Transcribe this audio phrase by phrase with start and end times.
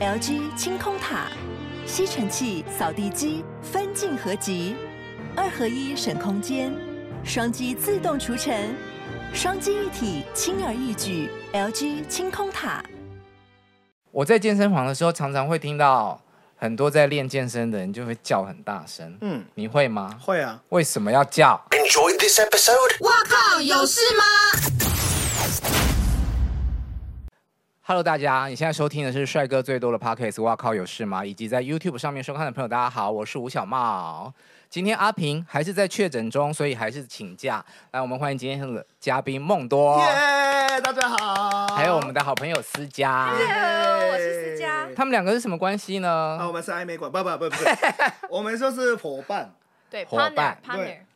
[0.00, 1.26] LG 清空塔，
[1.86, 4.74] 吸尘器、扫地机分镜合集，
[5.36, 6.72] 二合一省空间，
[7.22, 8.74] 双击自动除尘，
[9.34, 11.28] 双击一体轻而易举。
[11.52, 12.82] LG 清空塔。
[14.10, 16.18] 我在健身房的时候，常常会听到
[16.56, 19.18] 很多在练健身的人就会叫很大声。
[19.20, 20.18] 嗯，你会吗？
[20.18, 20.62] 会啊。
[20.70, 22.96] 为什么要叫？Enjoy this episode。
[23.00, 24.79] 我靠，有事吗
[27.90, 30.40] ？Hello，大家，你现在收听的是帅哥最多的 Podcast。
[30.44, 31.26] 哇靠，有事吗？
[31.26, 34.32] 以及在 YouTube 上面收看的朋友，大家好，我是吴小茂。
[34.68, 37.64] 今天阿平还是在确诊中，所以还是请假。
[37.90, 39.98] 来，我们欢迎今天的嘉宾梦多。
[39.98, 41.66] 耶，yeah, 大家好。
[41.74, 43.34] 还有我们的好朋友思佳。
[43.36, 44.88] Hello，我是思佳。
[44.94, 46.38] 他们两个是什么关系呢？
[46.40, 47.64] 啊，我们是暧昧关，不不不不是，
[48.30, 49.52] 我们说是伙伴。
[49.90, 50.56] 对，伙伴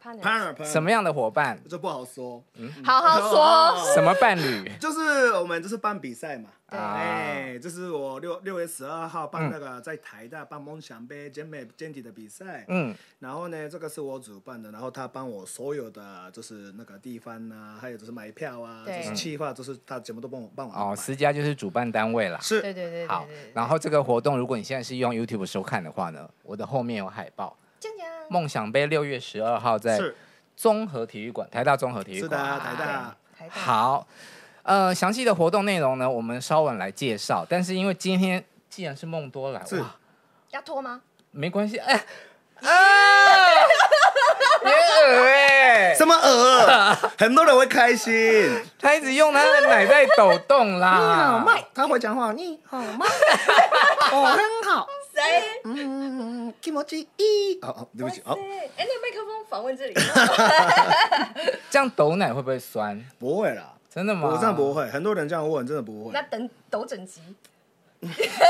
[0.04, 1.58] ，partner，partner，什么样的伙伴？
[1.68, 2.42] 这不好说。
[2.56, 3.94] 嗯，好好说。
[3.94, 4.70] 什么伴侣？
[4.78, 6.50] 就是我们就是办比赛嘛。
[6.68, 6.78] 对。
[6.78, 12.64] 哎，就是我六六月十二号办那个在台大办梦想杯健美健体的比赛。
[12.68, 12.94] 嗯。
[13.18, 20.76] 然后呢，这个是我主办的，然后他帮我所有的就是那个地方啊，还有就是买票啊，就是计划，就是他全部都帮我办完。
[20.76, 22.38] 哦，思佳就是主办单位啦。
[22.40, 22.60] 是。
[22.60, 23.06] 对对对。
[23.06, 27.56] 好，然后这个活动，如果你现在是用 YouTube 收看的话呢，我的后面有海报。
[28.28, 30.00] 梦想杯六月十二号在
[30.56, 32.22] 综合体育馆，台大综合体育馆。
[32.22, 33.16] 是的，台大。
[33.50, 34.06] 好，
[34.62, 37.44] 呃，详细的活动内容呢，我们稍晚来介绍。
[37.48, 39.96] 但是因为今天既然是梦多来，哇，
[40.50, 41.00] 要脱吗？
[41.30, 41.94] 没关系，哎，
[42.62, 42.68] 啊，
[44.62, 46.94] 别恶哎，什么恶？
[47.18, 48.12] 很多人会开心。
[48.78, 50.98] 他一直用他的奶在抖动啦。
[50.98, 52.32] 你好麦，他会讲话。
[52.32, 53.06] 你好麦，
[54.12, 54.86] 哦，很好。
[55.65, 57.59] 嗯，気持ちいい。
[57.61, 58.37] 哦哦，对不起，哦。
[58.77, 59.93] 哎，那个麦克风访问这里。
[61.69, 63.03] 这样抖奶会不会酸？
[63.19, 64.29] 不会啦，真的吗？
[64.29, 66.11] 我真的不会，很多人这样问，真的不会。
[66.13, 67.21] 那等抖整集。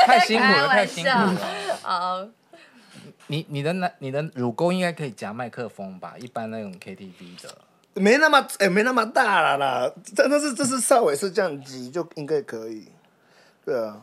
[0.05, 1.78] 太辛苦了，太辛苦了。
[1.81, 2.28] 好。
[3.28, 6.16] 你你的奶，你的乳沟应该可以夹麦克风吧？
[6.19, 7.55] 一般那种 KTV 的。
[7.95, 9.92] 没那么，哎，没那么大了啦。
[10.15, 12.87] 真的是，这是稍微是这样挤就应该可以。
[13.65, 14.02] 对啊。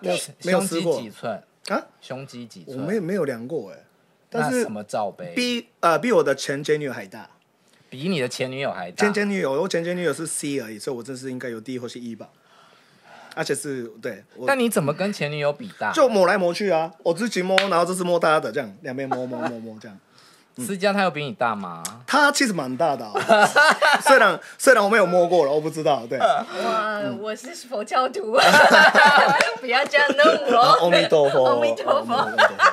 [0.00, 1.00] 没有，没有试过。
[1.00, 1.42] 几寸？
[1.67, 2.77] 啊，胸肌几寸？
[2.77, 3.77] 我没有没有量过哎，
[4.29, 5.33] 但是什么罩杯？
[5.35, 7.29] 比呃比我的前前女友还大，
[7.89, 9.05] 比你的前女友还大。
[9.05, 12.29] 前前女友，我前前女友是 C 而已，所以我这是应该有 D 或是 E 吧，
[13.35, 14.23] 而且是对。
[14.47, 15.91] 但你怎么跟前女友比大？
[15.91, 19.99] 就摸来摸去啊，我自己摸，然后这是摸他的，这样两边摸摸摸摸这样。
[20.57, 21.81] 思佳他有比你大吗？
[22.05, 23.07] 他其实蛮大的，
[24.03, 26.03] 虽然虽然我没有摸过了，我不知道。
[26.09, 28.37] 对，哇，我是佛教徒，
[29.61, 30.57] 不要这样弄我。
[30.57, 32.29] 阿弥陀佛，阿弥陀佛。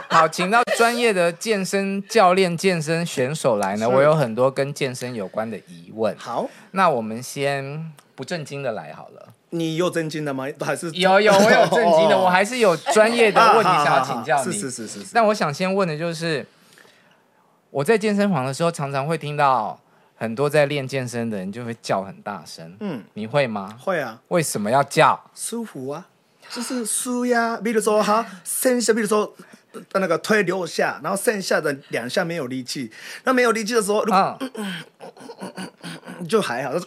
[0.09, 6.15] 好，请到专业的健身教练、健身选手来呢，我有很多跟健身有关的疑问。
[6.19, 9.28] 好，那我们先不正经的来好了。
[9.50, 10.47] 你有正经的吗？
[10.60, 14.53] 还是有有，我有正经的，我还是有专业的 问题想要请教你。
[14.53, 15.06] 是是是是。
[15.15, 16.45] 但我想先问的就是。
[17.70, 19.78] 我在健身房的时候，常常会听到
[20.16, 22.74] 很多在练健身的人就会叫很大声。
[22.80, 23.78] 嗯，你会吗？
[23.78, 24.20] 会啊。
[24.28, 25.20] 为什么要叫？
[25.34, 26.06] 舒服啊，
[26.50, 27.58] 就是舒压。
[27.58, 29.34] 比如说哈，剩下比如说
[29.92, 32.90] 那个推六下，然后剩下的两下没有力气。
[33.24, 34.02] 那没有力气的时候，
[34.54, 34.82] 嗯，
[36.26, 36.72] 就还好。
[36.72, 36.86] 就是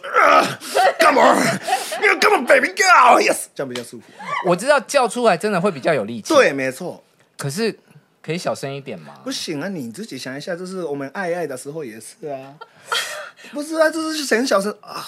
[0.98, 4.06] ，Come on，Come on，baby girl，yes，这样比较舒服。
[4.46, 6.34] 我知道叫出来真的会比较有力气。
[6.34, 7.02] 对，没错。
[7.38, 7.78] 可是。
[8.22, 9.14] 可以小声一点吗？
[9.24, 12.54] 不行啊，你自己想一下，就是我们爱爱的时候也是啊，
[13.52, 15.04] 不是啊，就是很小声啊，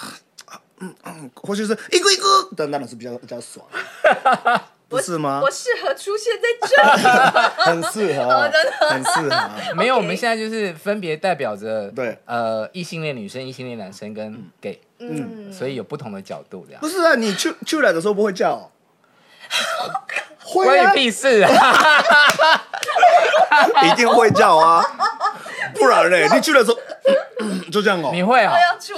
[0.80, 2.26] 嗯嗯，或许是一个一个，
[2.56, 3.64] 但当然是比较比较爽，
[4.88, 5.40] 不是吗？
[5.42, 7.02] 我适合出现在这里，
[7.62, 9.74] 很适合，真的很适合。
[9.76, 16.80] 没有，我们现在就是分别代表着对呃异性恋女生、异性恋男生跟 gay，嗯，所以有不同的角度这样。
[16.80, 18.70] 不是啊，你出出来的时候不会叫。
[20.52, 21.50] 关你屁事啊！
[23.84, 24.84] 一定会叫啊，
[25.74, 26.76] 不然嘞， 你去的时候
[27.70, 28.10] 就这样哦。
[28.12, 28.52] 你会啊？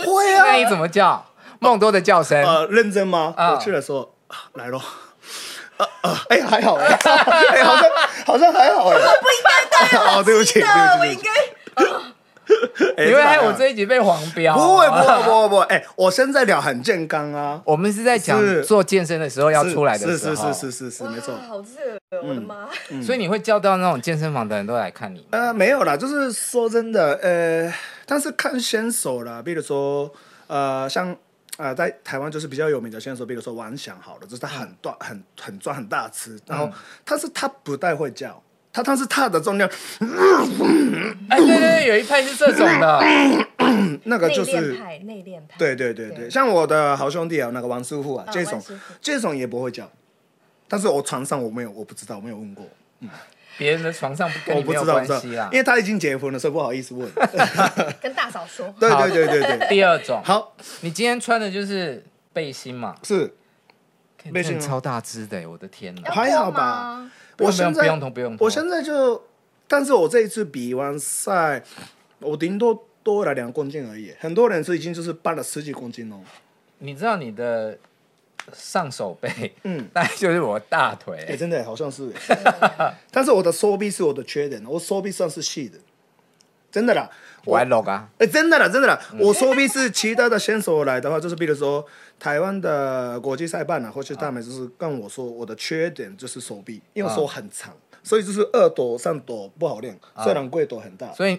[0.07, 0.45] 会啊。
[0.47, 1.25] 那你怎么叫？
[1.59, 2.43] 梦多的叫声。
[2.43, 3.35] 呃，认真吗？
[3.37, 4.15] 我去的时候
[4.55, 4.81] 来咯。
[5.79, 7.91] 呃呃，哎，还好哎，哎，好像
[8.27, 8.94] 好像还好哎。
[8.97, 10.17] 我不应该这样。
[10.17, 11.31] 哦，对不起，对不起，我应该。
[12.99, 17.61] 因为我这一集被黄标，不会不会不会不会，哎，我现在聊很健康啊。
[17.64, 21.35] 我们是在讲做健身的时候要出来的时候，是是是是是是，没错。
[21.49, 22.69] 好热，我的妈！
[23.03, 25.26] 所以你会叫到那种健身房的人都来看你？
[25.31, 27.73] 呃，没有啦，就是说真的，呃，
[28.06, 30.11] 但是看选手啦，比如说
[30.47, 31.14] 呃，像
[31.58, 36.70] 呃，在台湾就是比较有名的选手，比如说王翔，好了，就是他很壮很很壮很大吃，然后
[37.05, 38.43] 他是他不太会叫。
[38.76, 39.67] 他当时踏的重量，
[41.31, 43.02] 哎，对对对，有一派是这种的，
[44.05, 48.62] 那个就是内敛派，内敛派，对对对对，像我的好兄弟啊，那个王师傅啊，这种
[49.00, 49.90] 这种也不会叫，
[50.69, 52.67] 但是我床上我没有，我不知道，我没有问过。
[53.00, 53.08] 嗯。
[53.56, 55.58] 别人的床上不跟你没有我不知道，关系啦因。
[55.58, 57.08] 为他已经结婚了，所以不好意思问。
[58.02, 60.55] 跟大嫂说，对对对对对， 第二种，好。
[60.82, 62.94] 你今天穿的就是背心嘛？
[63.02, 63.34] 是
[64.32, 66.11] 背心啊真的超大只的，我的天哪！
[66.11, 67.11] 还好吧？
[67.38, 69.23] 我现在不用痛不用痛我现在就，
[69.69, 71.62] 但是我这一次比完赛，
[72.20, 74.12] 我顶多多了两公斤而已。
[74.19, 76.20] 很多人是已经就是搬了十几公斤哦。
[76.78, 77.78] 你知道你的
[78.52, 81.37] 上手背，嗯 大概就是我大腿哎、。
[81.37, 82.11] 真的好像是，
[83.11, 85.79] 但是我的手臂是我的缺点，我手臂算是细的，
[86.70, 87.11] 真的啦。
[87.44, 91.87] 我还 log 啊，哎、真的啦，真的啦，我手臂是其他的选手来的话，就是比如说
[92.19, 101.13] 台湾的国际赛办啊，或是他们就是跟我说，我的缺点就是手臂，因为我手很长，所以就是二朵三朵不好练，虽然贵朵很大。
[101.13, 101.39] 所以，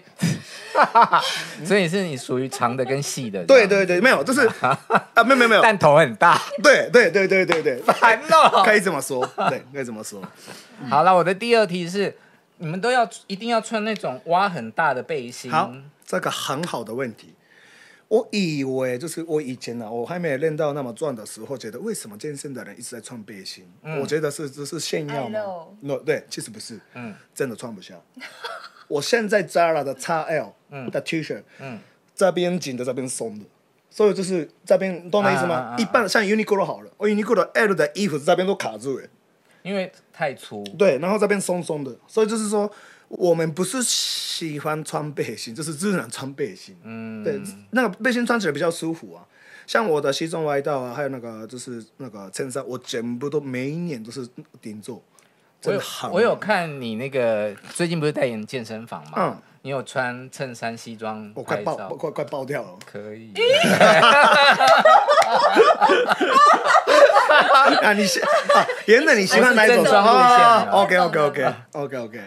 [1.66, 3.44] 所以是你属于长的跟细的。
[3.44, 4.78] 对对对，没有，就是 啊，
[5.24, 6.40] 没有没有没有，但头很大。
[6.62, 10.22] 对对对对对对，烦哦可以这么说，对，可以这么说。
[10.88, 12.16] 好了，我的第二题是，
[12.58, 15.50] 你们都要一定要穿那种挖很大的背心。
[15.50, 15.72] 好，
[16.06, 17.34] 这个很好的问题。
[18.08, 23.70] 我以为就是我以前呢、啊，我还没有练到那么壮的时候，觉得为什么健身的人一直在穿背心？
[24.00, 27.94] 我觉得是这是炫耀吗爱露？No，对，其实不是，嗯真的穿不下。
[28.88, 30.52] 我现在 Zara 的 XL
[30.90, 31.78] 的 T 恤，嗯
[32.14, 33.44] 这边紧的，这边松的，
[33.90, 35.54] 所以就是这边懂我意思吗？
[35.54, 39.06] 啊啊啊啊一般像 Uniqlo 好了，我 Uniqlo L 的衣服这边都卡住了。
[39.62, 40.64] 因为太粗。
[40.78, 42.70] 对，然后这边松松的，所以就是说，
[43.08, 46.76] 我们不是喜欢穿背心， 就是自然穿背心。
[46.84, 47.40] 嗯，对，
[47.70, 49.24] 那个背心穿起来比较舒服啊。
[49.66, 54.26] 像我的西装外套啊，还有那个就是那个衬衫，我全部都每一年都是
[54.60, 55.02] 定做。
[55.64, 59.12] 我有真的很我有看你那个最近不是代言健身房嘛？
[59.16, 61.74] 嗯你有穿衬衫西装我快爆？
[61.74, 62.78] 快快爆掉了。
[62.86, 63.32] 可以。
[67.82, 72.20] 啊，你喜啊，原本你喜欢哪一种我是正装路线的？OK OK OK OK OK。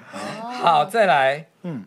[0.62, 1.46] 好，再来。
[1.64, 1.86] 嗯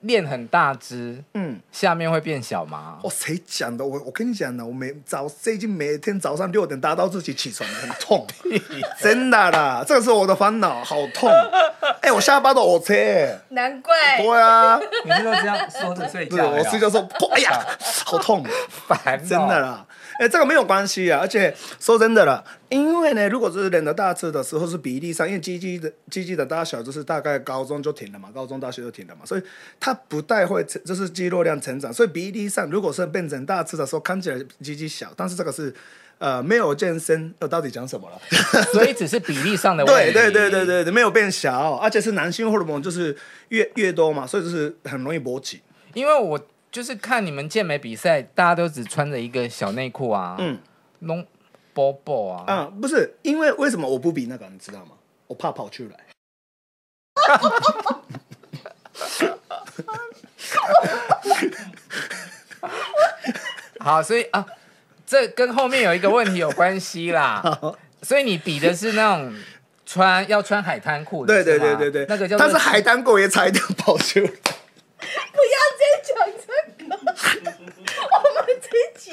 [0.00, 2.98] 练很大只，嗯，下面会变小吗？
[3.02, 3.84] 哦，谁讲的？
[3.84, 8.24] 我我跟你讲呢，我每早最近每天早上六点打到自己起床，很痛，
[9.00, 11.28] 真的啦，这个是我的烦恼，好痛。
[12.02, 12.94] 哎、我下巴都凹车，
[13.48, 17.00] 难怪对啊，你是都这样缩着睡不觉我睡觉说，
[17.32, 17.66] 哎呀，
[18.04, 18.44] 好痛，
[18.86, 19.84] 烦哦，真的啦。
[20.18, 29.42] 哎、这个没有关系啊，而且说真的了，因为呢，如果是人的大吃的时候是比例上，因为鸡鸡的鸡鸡的大小就是大概高中就停了嘛，高中大学就停了嘛，所以
[29.78, 35.74] 它不太会成，就是肌肉量成长，所以比例上如果是变成大吃的时候，看起来鸡鸡小，但是这个是
[36.18, 38.18] 呃没有健身，我到底讲什么了？
[38.72, 40.12] 所以只是比例上的问题。
[40.12, 43.14] 对对对对对对，没有变小，而且是男性荷尔蒙就是
[43.48, 45.60] 越越多嘛，所以就是很容易勃起。
[45.92, 46.38] 因为我
[46.70, 50.58] 就是看你们健美比赛，大家都只穿着一个小内裤啊，嗯
[51.00, 51.26] 弄
[51.72, 54.92] 波波啊，啊、不是，因为为什么我不比那个，你知道吗？
[55.26, 56.00] 我怕跑出来。
[63.80, 64.44] 好，所以啊，
[65.06, 67.42] 这跟后面有一个问题有关系啦。
[68.02, 69.34] 所以你比的是那种
[69.84, 74.26] 穿要穿海滩裤的，对对对对对，那个叫做但是海滩狗也差一点跑出来。
[74.26, 76.14] 不要再讲
[76.46, 76.96] 这个，我
[78.34, 79.10] 们这一集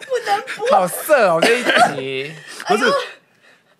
[0.00, 0.68] 不能播。
[0.70, 1.62] 好色哦，这一
[1.94, 2.32] 集。
[2.68, 2.84] 不是，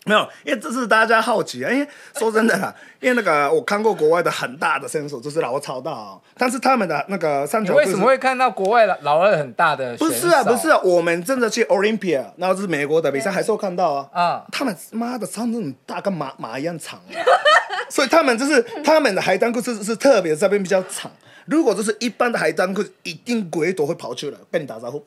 [0.05, 1.71] 没有，因为这是大家好奇啊。
[1.71, 9.97] 因为说真的啦，因为那个我看过国外的很大的选手，就是老超大哦，但是他们的那个三角你为什么会看到国外老老二很大的？
[9.97, 14.09] 不是啊，不是啊，我们真的去 Olympia，然后是美国的比赛，还是有看到啊。
[14.13, 17.11] 啊他们妈的长那种大，跟马马一样长啊，
[17.91, 21.11] 所以他们就是他们的海滩裤是是特别这边比较长。
[21.47, 25.05] 如果就是一般的海滩裤，一定鬼都会跑出来跟你打招呼。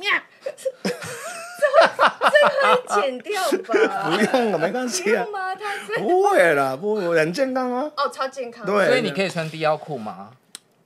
[1.80, 4.10] 这可以剪掉吧？
[4.10, 5.56] 不用了，没关不系啊用，吗？
[5.56, 7.92] 他是不会啦，不会，很健康啊。
[7.98, 8.66] 哦，超健康。
[8.66, 10.32] 对所以你可以穿低腰裤吗？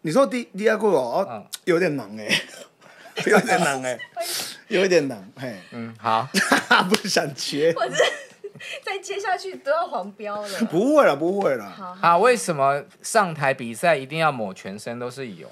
[0.01, 2.27] 你说低低腰裤哦，嗯有点难哎，
[3.25, 3.99] 有点难哎，
[4.67, 6.27] 有点难，嘿，嗯，好。
[6.89, 8.03] 不想接，我是
[8.83, 10.59] 再接下去都要黄标了。
[10.69, 11.69] 不会了，不会了。
[11.69, 15.49] 好，啊，为什么上台比赛一定要抹全身都是油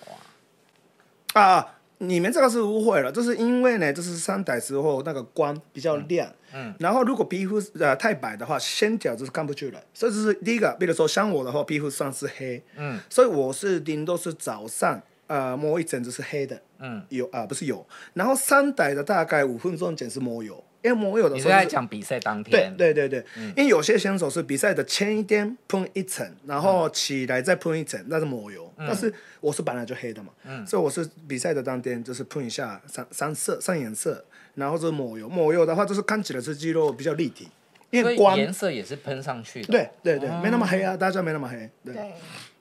[1.33, 1.41] 啊？
[1.41, 1.67] 啊，
[2.03, 6.74] 你们这个是误会了，就是因为呢，就是上台之后那个光比较亮，嗯。
[6.79, 10.75] 然后如果皮肤呃太白的话，线条就是看不出来，所以这是第一个。
[10.79, 13.00] 比如说像我的话，皮肤算是黑，嗯。
[13.08, 22.77] 所以我是顶多是早上呃摸一整只是黑的，嗯，有啊、不是有，然后上台的大概五分钟前是摸油，因为我有的时候就是讲比赛当对天？
[22.77, 23.23] 对对对，
[23.55, 28.71] 因为有些选手是比赛的前一天喷一层，然后起来再喷一层，那是抹油。
[28.77, 30.31] 但是我是本来就黑的嘛，
[30.65, 35.29] 所以我是比赛的当天就是喷一下三三色三颜色，然后就是抹油。
[35.29, 37.47] 抹油的话就是看起来是肌肉比较立体，
[37.91, 39.67] 因为光颜色也是喷上去的。
[39.67, 41.69] 对对对，哦没那么黑啊，大家没那么黑。
[41.85, 42.11] 对，对，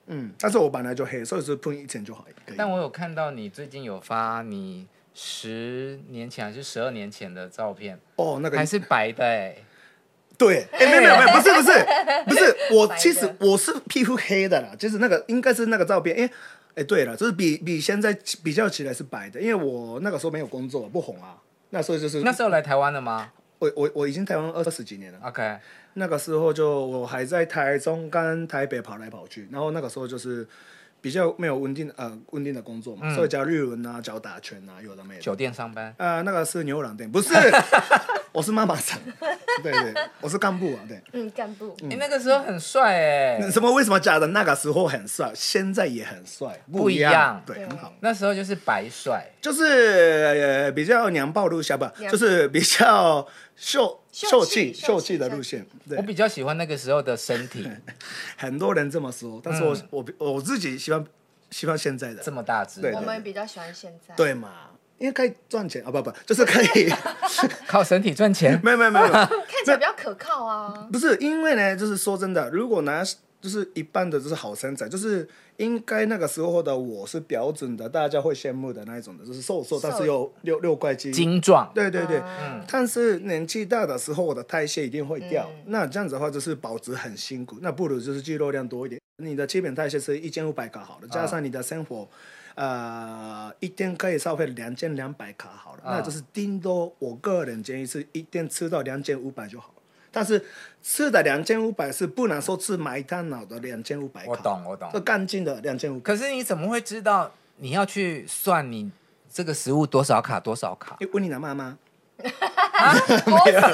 [0.07, 2.23] 嗯，但是我本来就黑，所以是喷一层就好。
[2.45, 9.55] 可以但我有看到你最近有发你十年前还是十二年前的照片，哦，那个还是白的哎、
[10.37, 11.85] 对，哎、没有没有没有，不是不是
[12.25, 16.31] 不是，我其实我是皮肤黑的啦，就是那个应该是那个照片，因为
[16.75, 21.37] 哎对了，就是比比现在比较起来是白的，因为我那个时候没有工作，不红啊，
[21.71, 23.31] 那时候就是那时候来台湾了吗？
[23.59, 25.57] 我我我已经台湾二十几年了，？OK，
[25.93, 30.47] 那个时候就我还在台中跟台北跑来跑去，然后那个时候就是
[31.01, 35.21] 比较没有稳定呃稳定的工作嘛，嗯所以教日文啊，教打拳啊，有的没有。
[35.21, 35.93] 酒店上班。
[35.97, 37.33] 呃，那个是牛郎店，不是，
[38.31, 38.97] 我是妈妈桑，
[39.63, 41.01] 对对，我是干部啊，对。
[41.13, 43.73] 嗯，干部，你、那个时候很帅哎、什么？
[43.73, 46.61] 为什么讲的那个时候很帅，现在也很帅？
[46.71, 47.91] 不一一样对，对很好。
[48.01, 55.65] 那时候就是白帅，就是呃比较娘炮路线吧，就是比较秀秀秀气气秀气的路线。
[55.87, 57.67] 对我，比较喜欢那个时候的身体
[58.37, 59.87] 很多人这么说，但是我嗯
[60.19, 61.05] 我我自己喜欢
[61.49, 64.13] 喜欢现在的这，么大只，对我们比较喜欢现在。
[64.15, 64.49] 对嘛？
[64.97, 66.87] 因为可以赚钱啊，不不，就是可以
[67.65, 68.59] 靠身体赚钱。
[68.63, 69.27] 没有没有，没有看
[69.65, 70.87] 起来比较可靠啊。
[70.91, 73.03] 不是因为呢，就是说真的，如果拿
[73.41, 81.11] 就是一般的就是好身材，就是应该那个时候的我是标准的，大家会羡慕的那一种的，就是瘦瘦，但是又六六块肌。
[81.11, 85.49] 精壮，对对对，嗯但是年纪大的时候，我的代谢一定会掉。
[85.57, 87.57] 嗯那这样子的话，就是保持很辛苦。
[87.61, 89.01] 那不如就是肌肉量多一点。
[89.17, 92.07] 你的基本代谢是一千五百卡好了，加上你的生活，
[92.55, 99.80] 呃，一天可以消费两千两百卡好了，啊那就是顶多我个人建议是一天吃到两千五百就好了。
[100.11, 100.43] 但是
[100.83, 105.99] 吃的两千五百是不能说吃麦当劳的两千五百卡，我懂我懂这干净的两千五。
[106.01, 108.91] 可是你怎么会知道你要去算你
[109.29, 110.97] 这个食物多少卡多少卡？
[110.99, 111.77] 你问你的妈妈。
[113.25, 113.71] 不是啦，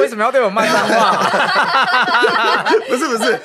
[0.00, 2.70] 为什么要对我骂脏话？
[2.88, 3.38] 不是不是，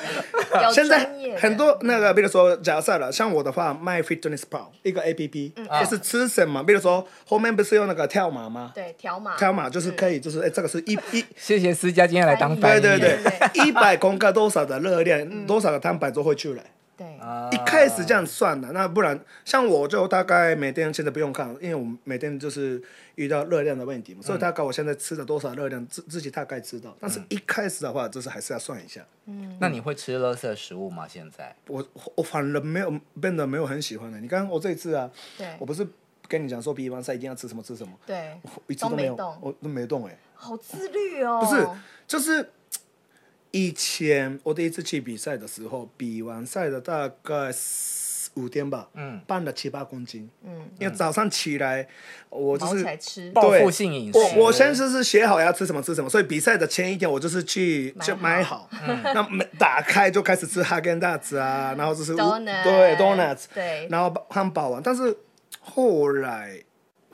[0.62, 1.08] 有现在
[1.38, 8.72] 很多那个，比如说假设了，像我的话，My Fitness Pal 一个 A P P，就是吃什么，比如说后面不是有那个跳码吗？
[8.74, 12.80] 对条码，跳码就是可以，就是哎，这个是一一，谢谢思佳今天来当翻译。
[12.80, 13.18] 对对对。
[13.22, 16.62] 对， 一百公克多少的热量，多少的蛋白就会出来。
[16.96, 22.82] 对，啊一开始这样算的，那不然像我就大概每天现在不用看，因为我每天就是
[23.16, 29.04] 遇到热量的问题嘛，所以大概我现在吃了多少热量自自己大概知道，但是一开始的话就是还是要算一下。
[29.26, 31.06] 嗯那你会吃垃圾食物吗？
[31.08, 31.54] 现在？
[31.68, 34.20] 我我反而没有变得没有很喜欢的。
[34.20, 35.86] 你看我这一次啊，对我不是
[36.28, 41.40] 跟你讲说比完赛一定要吃什么吃什么，对，我一次都没有，都没动我都没动哎、好自律哦。
[41.40, 41.66] 不是，
[42.06, 42.50] 就是
[43.54, 49.20] 以前我第一次去比赛的时候，比完赛的大概四五天吧，嗯。
[49.28, 51.86] 胖了七八公斤，嗯，因为早上起来
[52.30, 54.18] 我就是来吃，报复性饮食。
[54.18, 58.68] 我我先是是写好要吃什么吃什么，所以比赛的前一天我就是去就买好，
[59.14, 63.86] 那每打开就开始吃哈根达斯啊，然后就是对 donuts，对。
[63.88, 65.16] 然后汉堡啊，但是
[65.60, 66.60] 后来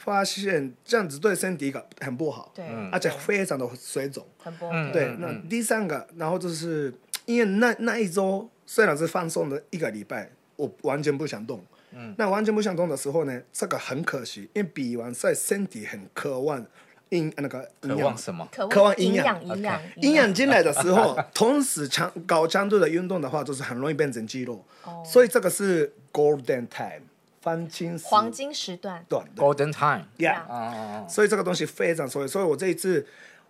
[0.02, 4.26] 发现这样子对身体很不好，对，而且非常的水肿。
[4.42, 4.92] 很不嗯 OK。
[4.92, 6.92] 对，嗯那第三个，然后就是
[7.26, 11.62] 因为那那一周虽然是放松的一个礼拜，我完全不想动。
[11.92, 16.64] 嗯，那完全不想动的时候呢，这个很可惜，因为比完赛身体很渴望
[17.10, 18.48] 营那个营渴望养，什么？
[18.50, 24.64] 渴渴望营营养营养，营养进来的时候，同时强高强度的运动的话，就是很容易变成肌肉。
[24.84, 27.02] 哦所以这个是 golden time
[27.42, 30.06] 黄金时黄金时段，短的 Golden Time。
[30.18, 30.42] ，yeah。
[30.42, 31.08] 啊啊啊！
[31.08, 32.28] 所以这个东西非常重要。
[32.28, 33.06] 所以我这一次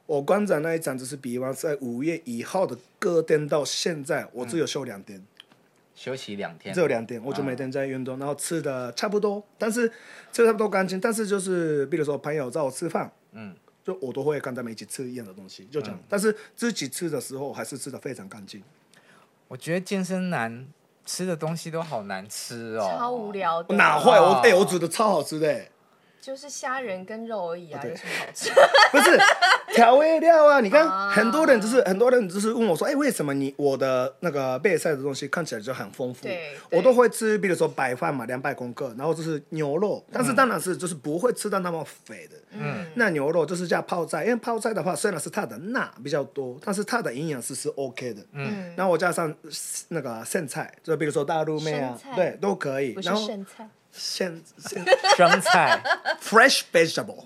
[0.07, 5.21] 我观展那一场就是比方在五月一号的隔天到现在，我只有休两天，
[5.95, 6.73] 休息两天。
[6.73, 9.89] 只有两天，我就每天在运动，然后吃的差不多，但是
[10.33, 13.55] 吃的差不多干净，但是就是比如说朋友找我吃饭，嗯，
[13.85, 15.99] 就我都会跟他们一起吃一样的东西，就这样。
[16.09, 18.63] 但是自己吃的时候还是吃的非常干净。
[19.49, 20.67] 我觉得健身男
[21.13, 23.33] 吃的东西都好难吃哦，超无。
[23.33, 23.75] 聊的。
[23.75, 24.13] 哪会？
[24.13, 25.69] 我哦哎、我煮的超好吃的、欸，
[26.21, 28.51] 就是虾仁跟肉而已啊，有什么好吃？
[28.93, 29.19] 不是
[29.75, 30.61] 调味料啊！
[30.61, 36.25] 你看啊很多人就是很多人就是问我说，哎、为什么你我的那个备赛的东西看起来就很丰富？
[36.25, 42.37] 对我都会吃，比如说白饭嘛，两百公克，然后就是牛肉，但是当然是就是不会吃到那么肥的。
[42.53, 48.23] 嗯，那牛肉就是加泡菜，因为泡菜的话虽然是它的钠比较多，但是它的营养是是 OK 的。
[48.33, 49.33] 嗯，然后我加上
[49.89, 52.93] 那个剩菜，就比如说大陆妹啊对，都可以。
[52.93, 54.85] 不是然后剩菜，现现
[55.17, 55.83] 生菜。
[56.21, 57.25] fresh vegetable。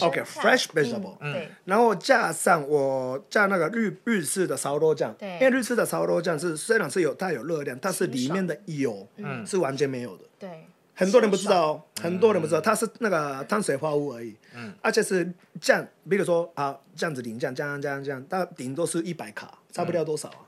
[0.00, 5.32] OK fresh vegetable 嗯，然后加上我加那个日日式的烧肉酱，对。
[5.34, 9.46] 因为日式的烧肉酱是虽然是有它有热量，但是里面的油嗯。
[9.46, 10.24] 是完全没有的。
[10.38, 15.30] 对，很多人不知道哦，很多人不知道，它是那个碳水化合物而已，嗯，而且是
[15.60, 20.40] 酱，比如说啊，这样子淋酱，这样这样这样，它顶多是一百卡，差不了多少啊，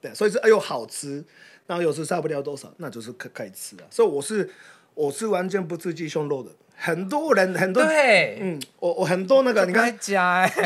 [0.00, 1.24] 对，所以是又好吃，
[1.66, 4.48] 然后又是差不了多少，那就是可可以吃啊，所以我是
[4.94, 6.50] 我是完全不吃鸡胸肉的。
[6.74, 9.88] 很多人很多对，嗯，我我很多那个，你看，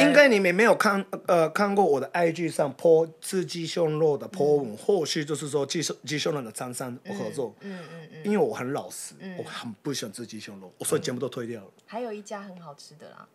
[0.01, 11.69] 应该你们没有看呃看过我的 IG 上 po 吃鸡胸肉的 po 文，或许就是说鸡胸鸡胸肉的厂商我合作，嗯嗯嗯，因为我很老实，我很不喜欢吃鸡胸肉，我所以全部都推掉了。
[11.85, 13.29] 还有一家很好吃的啦。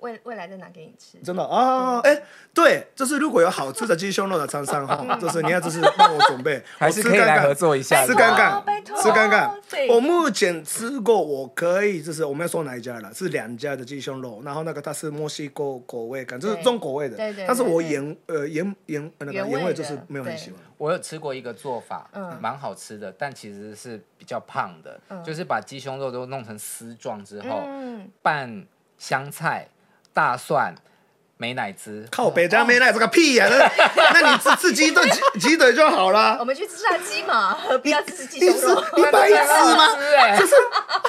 [0.00, 2.00] 未未来再拿给你吃，真的啊！
[2.00, 2.22] 哎，
[2.52, 9.50] 对，就是如果有好吃的鸡胸肉的餐商哈，就是你要就是帮我准备， 还是可以来合作一下，吃看看，吃看看。
[9.88, 17.46] 我目前吃过，我可以就是我们要说哪一家了，是两家的鸡胸肉，然后那个它是墨西哥口味，感就是重口味的，对对。
[17.46, 20.60] 但是我盐呃盐盐那个盐味就是没有很喜欢。
[20.76, 27.62] 我有吃过一个做法，嗯，蛮好吃的，但其实是比较胖的，就是把鸡胸肉都弄成丝状之后，
[28.20, 28.66] 拌
[28.98, 29.66] 香菜。
[30.16, 30.74] 大蒜、
[31.36, 33.46] 美乃滋，靠北加美乃滋个屁呀！
[33.50, 36.38] 那 那你吃吃鸡腿鸡鸡腿就好了。
[36.40, 38.82] 我们去吃炸鸡嘛， 何必要吃鸡胸肉？
[38.96, 39.34] 你白痴
[39.76, 39.86] 吗？
[40.38, 40.54] 就是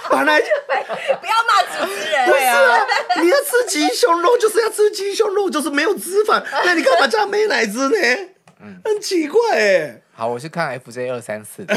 [0.09, 0.47] 本来就
[1.21, 2.25] 不要骂主持人。
[2.29, 2.85] 对啊，
[3.21, 6.43] 你要吃鸡胸肉就是要吃鸡胸肉，就是没有脂肪。
[6.65, 7.95] 那你干嘛加美乃滋呢？
[8.83, 10.01] 很奇怪哎。
[10.17, 11.75] 好，我是看 FJ 二三四的。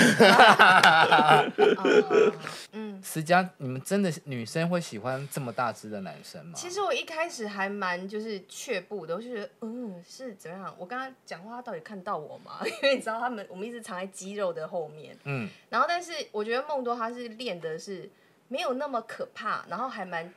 [2.73, 6.53] 嗯，思佳，你们真的女生会喜欢这么大只的男生吗？
[6.57, 10.75] 其实我一开始还蛮就是却步的，我就觉得嗯是怎么样？
[10.79, 12.61] 我跟他讲话，他到底看到我吗？
[12.65, 15.15] 因为你知道他们，我们一直藏在肌肉的后面。
[15.25, 15.47] 嗯。
[15.69, 18.09] 然后，但是我觉得梦多他是练的是
[18.49, 20.33] 没有那么可怕，然后还蛮。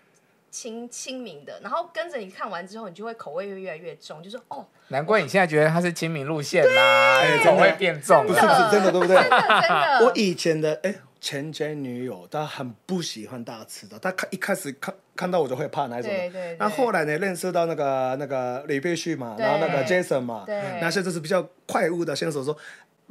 [0.53, 9.15] 亲亲民的，然后跟着你看完之后，你就会口味会越来越重，就说哦，难怪你现在觉得他是亲民路线啦，口味变重，不是不是真的，对不对？
[9.17, 10.05] 真的真的。
[10.05, 16.17] 我以前的哎前前女友，她很不喜欢大吃的，她看一开始看看到我就会怕那种的。
[16.17, 16.55] 对对。
[16.59, 22.55] 那后来呢，认识到那个那个李佩旭嘛，然后那个 Jason 嘛，那些就是比较快物的先手说，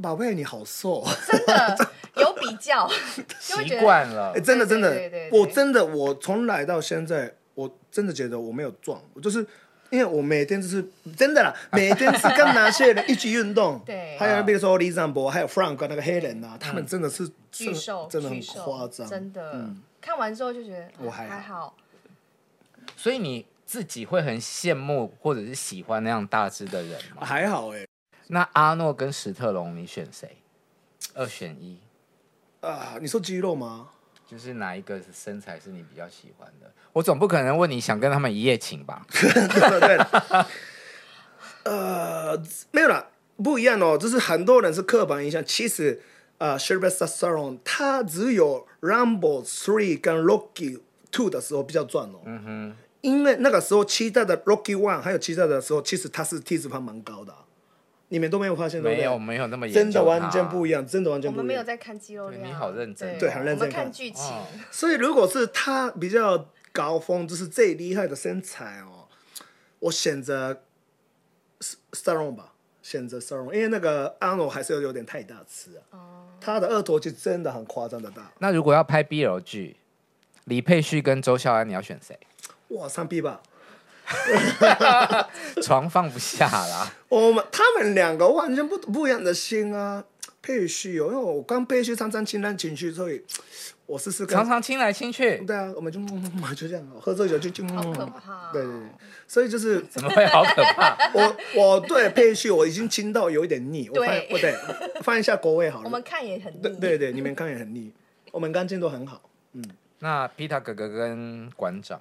[0.02, 2.90] 宝贝你好瘦，真的有比较，
[3.38, 4.32] 习惯了。
[4.34, 5.00] 哎，真的真的，
[5.30, 7.32] 我真的我从来到现在。
[7.54, 9.46] 我真的觉得我没有壮，我就是
[9.90, 10.82] 因为我每天就是
[11.14, 19.68] 真的啦， 每天是跟那些人一起运动，对，还有比如说李尚博，还有 Frank 那个黑人啊，他们真的是巨瘦，真的很夸张，真的。
[20.00, 21.76] 看完之后就觉得我还还好。
[22.96, 27.22] 所以你自己会很羡慕或者是喜欢那样大只的人吗？
[27.22, 27.86] 还好哎。
[28.28, 30.38] 那阿诺跟史特龙，你选谁？
[31.14, 31.78] 二选一。
[32.60, 33.88] 啊，你说肌肉吗？
[34.26, 36.72] 就是哪一个身材是你比较喜欢的？
[36.92, 39.04] 我总不可能问你想跟他们一夜情吧？
[39.10, 39.98] 对对
[41.64, 43.98] 呃，没有啦，不一样哦。
[43.98, 46.00] 就是很多人是刻板印象，其实
[46.38, 50.80] 啊，Sylvester Stallone 他只有 ramblethree 跟 Rocky
[51.10, 52.20] Two 的时候比较壮哦。
[52.24, 52.76] 嗯哼。
[53.02, 57.34] 因为那个时候期待的 Rocky One 还有期待的时候，其实他是体脂肪蛮高的。
[58.12, 61.42] 你们都没有发现，没有没有那么真的完全不一样，真的完全不一样。
[61.42, 63.60] 我们没有在看肌肉量，你好认真，对，很认真。
[63.60, 64.30] 我们看剧情。
[64.70, 69.08] 所以如果是他比较高峰，就是最厉害的身材哦，
[69.78, 70.62] 我选择
[71.92, 76.28] Stallone 吧，选择 Stallone，因为那个 Arnold 还是有有点太大吃啊。
[76.38, 78.30] 他的二头肌真的很夸张的大。
[78.40, 79.76] 那如果要拍 BL 剧，
[80.44, 82.18] 李佩旭跟周孝安，你要选谁？
[82.68, 83.40] 哇，三 B 吧。
[85.62, 86.92] 床放不下啦！
[87.08, 90.04] 我们他们两个完全不不一样的心啊，
[90.40, 93.22] 配序哦，因为我刚配序常常亲来亲去，所以
[93.86, 94.38] 我试试看。
[94.38, 95.38] 常常亲来亲去。
[95.38, 96.00] 对啊，我们就
[96.54, 97.66] 就这样，喝醉酒就就。
[97.68, 98.50] 好可怕。
[98.52, 98.88] 对对对，
[99.26, 100.96] 所以就是怎么会好可怕？
[101.14, 104.54] 我我对配序我已经亲到有一点腻，我放不对，
[105.02, 105.84] 放一下国味好了。
[105.84, 106.60] 我们看也很腻。
[106.80, 107.92] 对对，你们看也很腻，
[108.30, 109.20] 我们干净都很好。
[109.52, 109.64] 嗯，
[110.00, 112.00] 那皮塔哥哥跟馆长。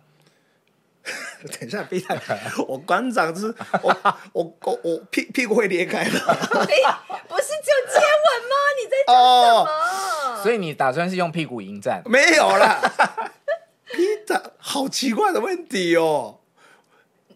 [1.60, 2.40] 等一下，别太开！
[2.68, 3.48] 我馆长就是
[3.82, 3.98] 我，
[4.34, 6.12] 我我我屁屁股会裂开的。
[6.12, 8.56] 不是就接吻吗？
[8.78, 9.66] 你在讲什么
[10.36, 12.04] ？Oh, 所以你打算是用屁股迎战？
[12.06, 12.80] 没有啦。
[13.92, 16.40] Peter，好奇怪的问题哦。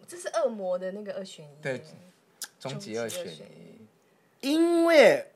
[0.06, 1.62] 这是恶魔的那个二选一。
[1.62, 1.82] 对，
[2.60, 3.86] 终极二选一。
[4.40, 5.32] 因为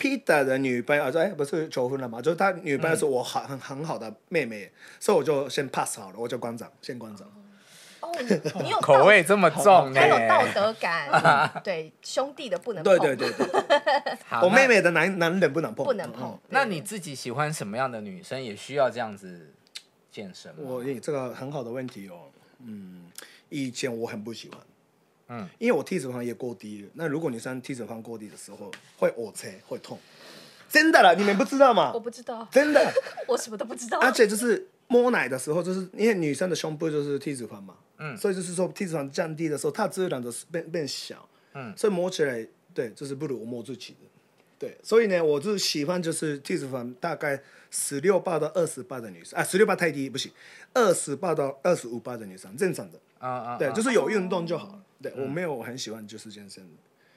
[0.00, 2.20] Peter 的女朋友说：“哎，不是求婚了吗？
[2.22, 7.28] 就是他女朋友是我很很很好的妹妹，嗯、所以我就先 pass 好了，我就馆长，先馆长。”
[8.00, 8.10] 哦，
[8.62, 12.98] 你有 口味这么重，还有道德感，对兄弟的不能碰。
[12.98, 13.46] 对对对对，
[14.42, 16.40] 我妹妹的男男人不能碰，不能碰。
[16.48, 18.42] 那你自己喜欢什么样的女生？
[18.42, 19.52] 也需要这样子
[20.10, 20.62] 健身吗？
[20.64, 22.30] 我这个很好的问题哦。
[22.64, 23.04] 嗯，
[23.50, 24.58] 以前我很不喜欢，
[25.30, 26.88] 嗯，因为我体脂肪也过低了。
[26.94, 29.96] 那如果女生体脂肪过低的时候，会呕车，会痛。
[30.68, 31.92] 真的了，你们不知道吗？
[31.94, 32.92] 我不知道，真的，
[33.26, 33.98] 我什么都不知道。
[34.00, 44.06] 而且就是摸奶的时候，就是因为女生的胸部就是体脂肪嘛，嗯，所以就是说体脂肪降低的时候，它自然的变变小，嗯，所以摸起来对，就是不如我摸自己的，
[44.60, 47.40] 对，所以呢，我就喜欢就是体脂肪大概
[47.70, 50.30] 十六八到二十八的女生，啊，十六八太低不行，
[50.72, 56.68] 二十八到二十五八的女生正常的，啊啊，对，就是有运动就好了，对，我没有很喜欢就是健身，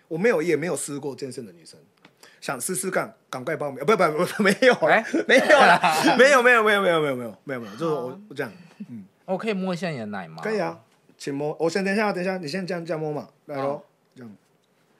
[0.07, 1.79] 我没有也没有试过健身的女生。
[2.39, 3.79] 想试试看，赶快报名！
[3.85, 5.79] 不不不， 没有，哎，没有了，
[6.17, 8.51] 没有没有没有没有没有没有没有没有，就是我我这样，
[8.89, 10.43] 嗯，我可以摸一下你的奶吗？
[10.43, 10.77] 可以啊，
[11.17, 11.55] 请摸。
[11.57, 13.81] 我先等一下，等一下，你先这样这样摸嘛，来喽，
[14.13, 14.35] 这样。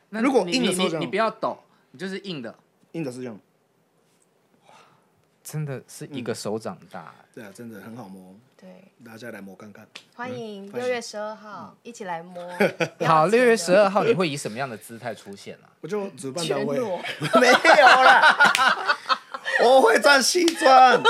[0.10, 1.58] 那如果硬的时候，你不要抖，
[1.92, 2.56] 你就是硬的，
[2.94, 3.38] 硬的是这样。
[4.68, 4.74] 哇，
[5.44, 8.34] 真的是一个手掌大，对啊，真的很好摸。
[8.64, 8.70] 对，
[9.06, 9.86] 大家来摸看看。
[10.16, 12.42] 欢迎六月十二号一起来摸。
[13.06, 15.68] 好，六月十二号你会以什么样的姿态出现呢？
[15.82, 18.98] 我就主办单位 没有啦，
[19.66, 21.04] 我会穿西装。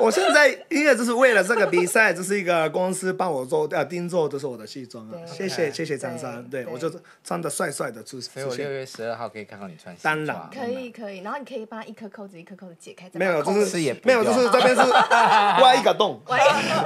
[0.02, 5.14] 我现在因为就是为了这个比赛，这是一个公司帮我做呃定做，这是我的西装啊。
[5.26, 6.90] 谢谢谢谢张三，对我就
[7.22, 8.20] 穿的帅帅的出。
[8.20, 10.26] 所以我六月十二号可以看到你穿西装。
[10.26, 13.10] 当然可以可以，然后你可以帮他一颗扣子一颗扣子解开。
[13.14, 14.80] 没有，就是没有，就是这边是
[15.60, 16.20] 挖一个洞。
[16.28, 16.84] 挖一个洞，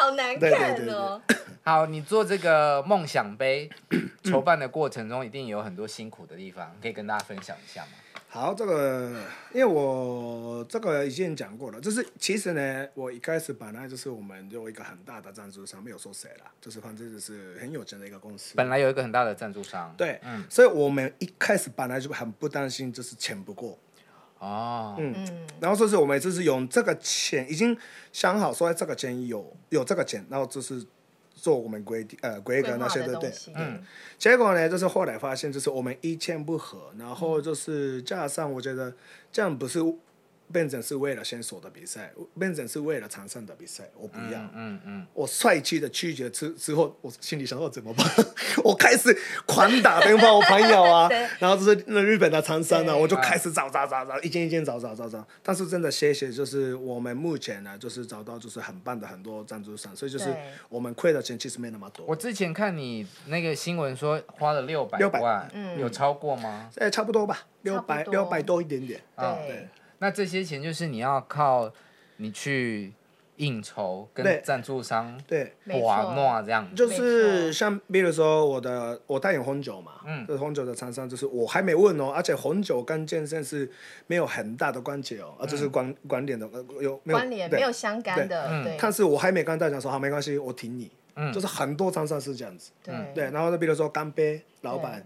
[0.00, 1.20] 好难看哦。
[1.64, 3.68] 好，你做这个梦想杯
[4.24, 7.88] 筹办的过程中，一定有很多辛苦的地方，可以跟大家分享一下吗？
[8.34, 9.10] 好，这个
[9.52, 18.54] 因为我这个已经讲过了，就是其实呢，我一开始本来就是我们有一个很大的赞助商，没有说谁了，就是反正就是很有钱的一个公司。
[18.56, 19.94] 本来有一个很大的赞助商。
[19.98, 23.78] 对，嗯，所以我们一开始本来就很不担心，就是钱不够。
[24.38, 27.76] 哦，嗯，然后就是我们就是用这个钱，已经
[28.14, 30.82] 想好说这个钱有有这个钱，然后就是。
[31.42, 33.82] 做我们规定呃规格那些的对，嗯，
[34.16, 38.94] 结果呢就是后来发现就是我们意见不合，然后就是加上我觉得
[39.32, 39.80] 这样不是。
[40.52, 44.38] 变成是为了选手的比赛，变成是为了场上的比赛，我不要。
[44.38, 48.06] 嗯嗯，嗯我帅气的拒绝之之后，我心里想说怎么办？
[48.62, 51.08] 我开始狂打电话，我朋友啊，
[51.40, 55.26] 然后就是那日本的厂商呢，对我就开始找找找找，一件一件找找找找。
[55.42, 60.34] 但是真的谢谢，就是我们目前呢，就是找到就是很棒的很多赞助商，所以就是
[60.68, 62.04] 我们亏的钱其实没那么多。
[62.06, 66.70] 我之前看你那个新闻说花了六百万，嗯，有超过吗？
[66.76, 69.00] 哎，差不多吧，六百六百多一点点。
[69.16, 69.68] 对。
[70.02, 71.72] 对那这些钱就是你要靠
[72.16, 72.92] 你去
[73.36, 83.68] 应酬跟赞助商对瓦诺这样，就是像比如说我的我代言红酒嘛，嗯，这红酒的厂商就是我还没问哦，而且红酒跟健身是
[84.06, 86.46] 没有很大的关节哦，啊就是关关联的
[86.80, 88.76] 有没有关联没有相干的，对。
[88.78, 92.94] 但是我还没跟大家说好没关系，我挺你，嗯，就是很多厂商是这样子，对。
[93.14, 95.02] 对，然后呢，比如说干杯老板，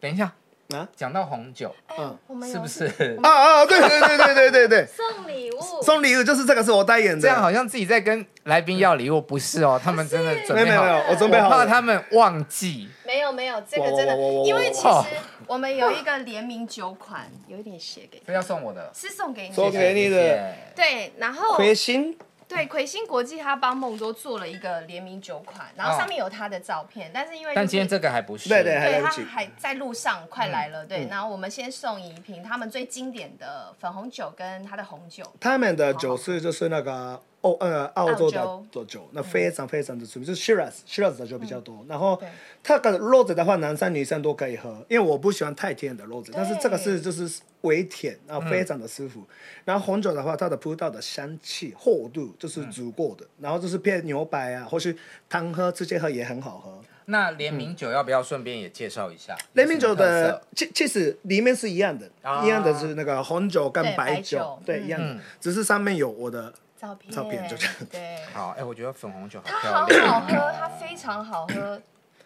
[0.00, 0.32] 等一下。
[0.74, 2.16] 啊，讲到红酒，嗯，
[2.50, 3.18] 是不是？
[3.22, 22.16] 啊啊，对对对对对对对， 送礼物，送礼物就是这个是我代言的，这样好像自己在跟来宾要礼物，不是哦，他们真的准备好，没有没有，我准备好，我怕他们忘记，没有没有，这个真的，因为其实我们有一个联名酒款，有一点写给，非要送我的，是送给你，送给你的，对，然后魁星。
[22.50, 42.20] 对，魁星国际他帮梦多做了一个联名酒款，然后上面有他的照片，但是因为但今天这个还不是，对对，对他还在路上，快来了，对，然后我们先送一瓶他们最经典的粉红酒跟他的红酒，他们的酒是就是那个澳呃澳洲的酒，那非常非常的出名，就是 Shiraz Shiraz 的酒比较多，然后
[42.62, 47.40] 它的 Rose 的话，男生女生都可以喝，因为我不喜欢太甜的 Rose，但是这个是就是。
[47.62, 49.20] 微甜，然后非常的舒服。
[49.20, 49.26] 嗯、
[49.66, 53.26] 然后红酒的话，它的葡萄的香气、厚度就是足够的。
[53.36, 54.96] 嗯、然后就是配牛排啊，或是
[55.28, 56.80] 汤喝，直接喝也很好喝。
[57.04, 59.36] 那联名酒要不要顺便也介绍一下？
[59.52, 66.50] 联、嗯、名酒的其其实里面是一样的，啊、一样的是那个红酒跟白酒，对，一样只是上面有我的
[66.80, 67.74] 照片，照片就这样。
[67.90, 71.80] 对，好，哎，我觉得粉红酒好它好好喝，它非常好喝。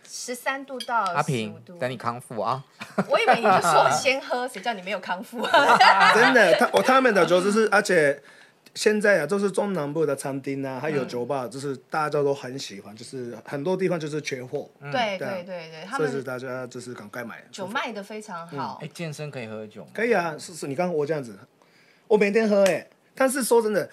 [0.06, 2.62] 十三度到阿平，等你康复啊！
[3.08, 5.40] 我以为你就说先喝，谁叫你没有康复？
[6.14, 8.22] 真的， 他我他们的酒就是，而且
[8.74, 14.70] 现在啊，就是中南部的餐厅啊，还有酒吧，就是大家都很喜欢，就是很多地方就是缺货。
[14.92, 17.42] 对对对对，他们是大家就是赶快买。
[17.50, 18.78] 酒卖的非常好。
[18.82, 19.88] 哎，健身可以喝酒？
[19.94, 21.36] 可以啊，是是，你刚刚我这样子，
[22.06, 23.88] 我每天喝哎，但是说真的，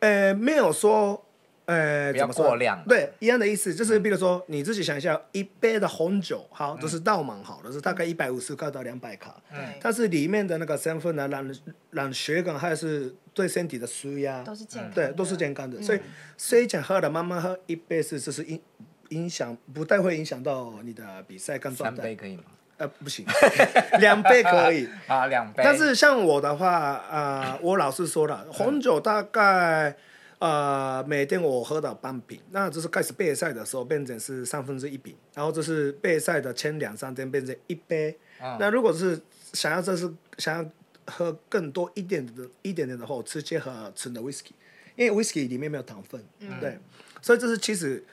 [0.00, 1.22] 呃，没有说。
[1.66, 2.80] 呃，比较过量。
[2.86, 9.42] 对，一样的意思，就是比如说你自己想一下，一杯的红酒，好，都是倒满好的，是大概一百五十克到两百卡。
[9.52, 9.58] 嗯。
[9.80, 11.56] 但是里面的那个成分呢，让
[11.90, 14.92] 让血管还是对身体的舒压，都是健康。
[14.92, 15.82] 对，都是健康的。
[15.82, 15.98] 所以
[16.38, 18.60] 睡前喝的，慢慢喝一杯是，就是影
[19.08, 21.96] 影响不太会影响到你的比赛跟状态。
[21.96, 22.44] 三杯可以吗？
[22.78, 23.24] 呃，不行，
[24.00, 24.88] 两杯可以。
[25.08, 25.62] 啊，两杯。
[25.64, 29.96] 但是像我的话，啊、呃， 我老实说了，红酒大概，
[30.38, 38.16] 呃，每天我喝到半瓶，那就是开始备赛的时候变成是三分之一瓶，然后就是备赛的前两三天变成一杯。
[38.42, 39.18] 嗯、那如果是
[39.54, 40.70] 想要这是想要
[41.06, 44.50] 喝更多一点的一点点的话，直接喝纯的 whisky，
[44.96, 46.78] 因为 whisky 里面没有糖分，嗯、对，
[47.22, 48.04] 所以这是其实。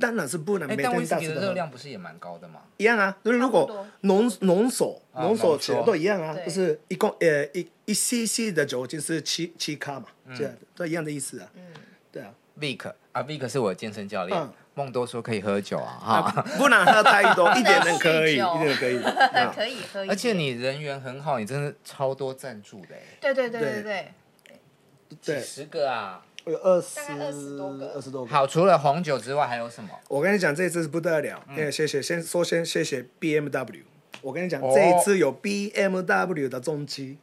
[0.00, 1.06] 当然是不能每天大吃的。
[1.08, 2.60] 但威士忌的热量不是也蛮高的吗？
[2.76, 11.48] 一样啊，就是如果浓浓缩浓缩酒都一样啊，就是一共呃一一 cc 的酒精是七七卡嘛，这样都一样的意思啊。
[11.54, 11.62] 嗯，
[12.12, 12.32] 对啊。
[12.58, 14.48] Vic 啊，Vic 是我的健身教练。
[14.74, 18.98] 梦多说可以喝酒啊，哈，不能喝太多， 一点点可以， 一点 可以，
[19.54, 20.00] 可以喝。
[20.08, 22.88] 而且你人缘很好，你真的超多赞助的。
[23.20, 24.12] 对对对对
[25.24, 26.25] 对，几十个啊。
[26.46, 28.30] 有二十，二十多个，二十多个。
[28.30, 29.90] 好，除了红酒之外，还有什么？
[30.08, 31.42] 我跟你讲，这一次是不得了。
[31.48, 33.82] 嗯，谢谢，先说先谢谢 BMW。
[34.22, 37.18] 我跟你讲，这一次有 BMW 的重机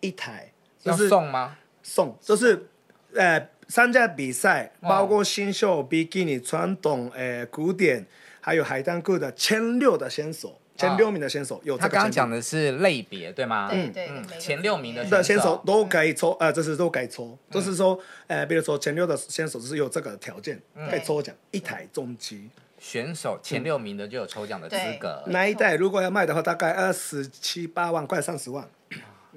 [0.00, 0.52] 一台，
[0.84, 1.58] 要送吗？
[1.82, 2.68] 送，就是
[3.14, 8.06] 呃，参加比赛，包括新秀、比基尼、传统、呃，古典，
[8.40, 10.56] 还有海滩裤的前六的选手。
[10.78, 13.68] 前六名的选手有这个，他刚刚讲的是类别对吗？
[13.68, 22.48] 对对，前六名的选手都可以抽，呃，这是都可以抽，就是说，呃，比如说前六的选手是有这个条件可以抽奖一台重机。
[22.78, 25.20] 选手前六名的就有抽奖的资格。
[25.26, 28.68] 那一代如果要卖的话，大概二十七八万，快三十万。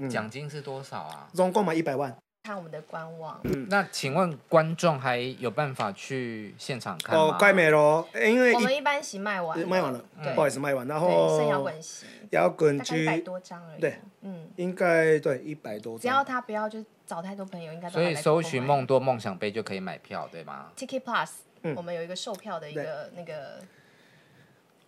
[0.08, 1.28] 奖金是多少啊？
[1.34, 2.16] 总共嘛一百万。
[2.44, 3.40] 看我们的官网。
[3.44, 7.22] 嗯，那请问观众还有办法去现场看吗？
[7.22, 13.80] 哦，快没了，因为我们一般席卖完，卖完了，不好意思，卖完，然后剩摇滚席，摇滚区一百多张而已。
[13.80, 16.02] 对，嗯，应该对一百多张。
[16.02, 17.88] 只要他不要就找太多朋友，应该。
[17.88, 21.30] 所以搜寻梦多梦想杯就可以买票，对吗？Ticket Plus，
[21.76, 23.60] 我们有一个售票的一个那个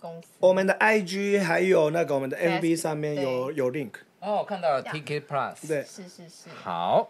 [0.02, 0.30] 公司。
[0.40, 3.92] 我们的 IG 还有那个我们的 MV 上面有有 link。
[4.22, 6.50] 哦，看到了 Ticket Plus，对，是是是。
[6.64, 7.10] 好。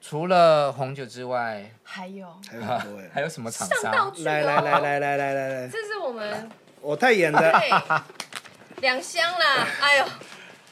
[0.00, 4.12] 除了红酒之外，还有还有很多 还有什么厂商？
[4.24, 6.48] 来来来来来来来，这是我们
[6.80, 7.60] 我代言的，
[8.80, 9.66] 两箱啦！
[9.80, 10.04] 哎呦，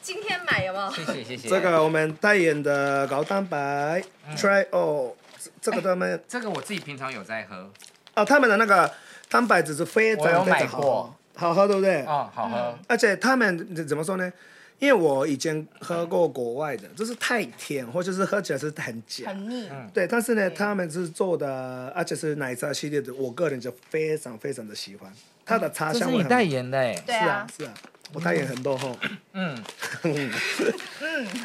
[0.01, 0.89] 今天买有没有？
[0.91, 1.49] 谢谢谢谢。
[1.49, 4.01] 这个我们代言的高蛋白
[4.37, 5.13] ，Try 哦，
[5.59, 7.69] 这个他们这个我自己平常有在喝。
[8.13, 8.89] 哦，他们的那个
[9.29, 12.05] 蛋白质是非常非常好，好喝对不对？
[12.05, 12.77] 哦，好喝。
[12.87, 14.31] 而且他们怎么说呢？
[14.79, 19.69] 因为我以前喝过国外的，就是太甜，或者是喝起来是很假，很腻。
[19.93, 25.11] 对，但是呢，他们是做的，而且是奶茶系列的，我个人就非常非常的喜欢。
[25.45, 26.17] 它的茶香味。
[26.17, 26.93] 这是你代言的哎。
[27.05, 27.73] 是啊是啊，
[28.13, 28.97] 我代言很多吼。
[29.33, 29.63] 嗯。
[30.03, 30.31] 嗯。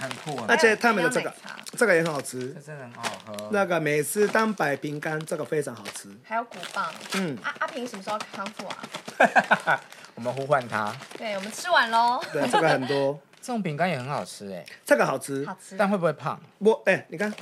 [0.00, 0.46] 很酷啊。
[0.48, 1.32] 而且他们的这个，
[1.76, 2.48] 这个也很好吃。
[2.54, 3.50] 这真的很好喝。
[3.52, 6.08] 那个美式蛋白饼干，这个非常好吃。
[6.24, 6.92] 还有鼓棒。
[7.14, 7.38] 嗯。
[7.42, 8.82] 阿阿平什么时候康复啊？
[10.20, 10.94] 我们呼唤他。
[11.16, 12.22] 对，我们吃完喽。
[12.30, 13.18] 对，这个很多。
[13.40, 14.62] 这种饼干也很好吃哎。
[14.84, 15.46] 这个好吃。
[15.46, 15.78] 好吃。
[15.78, 16.38] 但会不会胖？
[16.58, 17.32] 不哎，你看，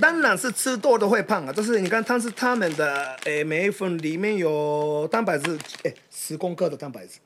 [0.00, 1.52] 当然是吃多都会胖啊。
[1.52, 7.18] 就是你看，它是他们的哎，每一份里面有蛋白质哎，十公克的蛋白质，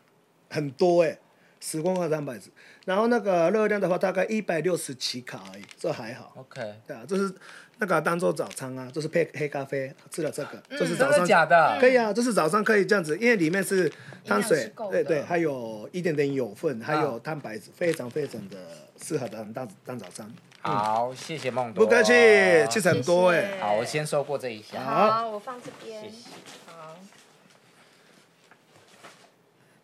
[0.48, 1.18] 很多哎，
[1.60, 2.48] 十公克的蛋白质。
[2.86, 6.32] 然后那个热量的话，大概一百六十七卡而已，这还好。
[6.38, 6.62] OK。
[6.86, 7.34] 对啊，就是。
[7.78, 13.92] 那个当做早餐啊，就是配黑咖啡吃了这个，就是早上假的，可以啊，就是早上可以这样子，因为里面是
[14.24, 18.56] 汤水，对对，还有一点点油分，还有蛋白质，非常非常的
[19.02, 20.32] 适合当当当早餐。
[20.62, 22.12] 好，谢谢梦多，不客气，
[22.70, 23.60] 其实很多哎。
[23.60, 24.82] 好，我先收过这一箱。
[24.82, 26.02] 好，我放这边。
[26.02, 26.16] 谢谢。
[26.66, 26.96] 好。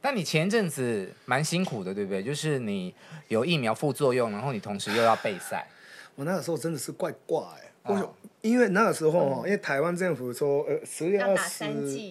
[0.01, 2.21] 但你前一阵子蛮辛苦的，对不对？
[2.21, 2.93] 就是你
[3.29, 5.69] 有疫苗副作用，然后你同时又要备赛。
[6.17, 7.62] 我那个时候真的是怪挂哎。
[7.85, 11.65] 我因为那个时候哦，因为台湾政府说，呃，十月二十，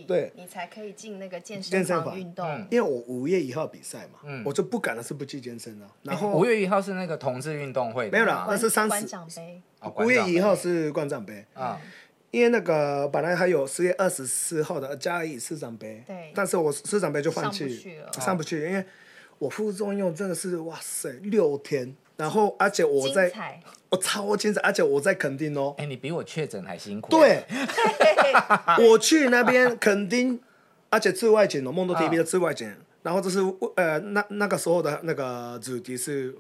[0.08, 2.48] 对，你才可以进那个健身房运动。
[2.70, 5.88] 因为我五月一号比赛嘛，我就不敢的是不去健身了。
[6.04, 9.06] 然后五月一号是那个同志运动会，没有了，那是三十。
[9.98, 11.80] 五月一号是冠状杯啊，
[12.32, 18.86] 因为那个本来还有十月二十四号的嘉义市长杯，对，但是我市长杯就放弃，上不去，因为
[19.38, 21.96] 我副作用真的是哇塞六天。
[22.22, 23.32] 然后，而且我在，
[23.90, 25.74] 我超精彩，而且我在垦丁哦。
[25.80, 27.10] 哎，你比我确诊还辛苦。
[27.10, 27.44] 对，
[28.88, 30.40] 我去那边垦丁，
[30.92, 32.72] 而且最外景哦，梦多 TV 的最外景。
[33.02, 33.40] 然后这是
[33.76, 36.36] 呃，那那个时候的那个主题是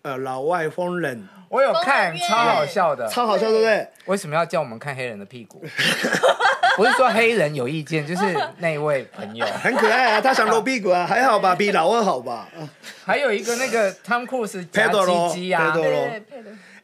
[0.00, 1.28] 呃老外疯人。
[1.50, 3.86] 我有看，超好笑的，超好笑，对不对？
[4.06, 5.62] 为什么要叫我们看黑人的屁股？
[6.76, 8.22] 不是说黑人有意见，就是
[8.58, 12.48] 那位朋友很可爱啊，他想露屁股啊，还好吧，比老二好吧。
[13.04, 15.74] 还有一个那个汤库斯夹鸡鸡啊，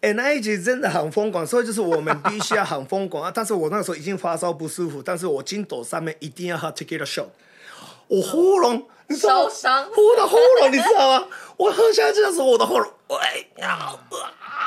[0.01, 3.31] 哎，那一集真的很疯狂，所以就是我们必须要很疯狂啊。
[3.33, 7.27] 但是我那时候已经发烧不舒服，但是我筋斗上面一定要喝 tequila shot。
[8.09, 9.51] 我喉咙你知道吗？
[9.97, 11.27] 我的喉咙你知道吗？
[11.57, 13.93] 我喝下去的时候，我的喉咙，哎呀！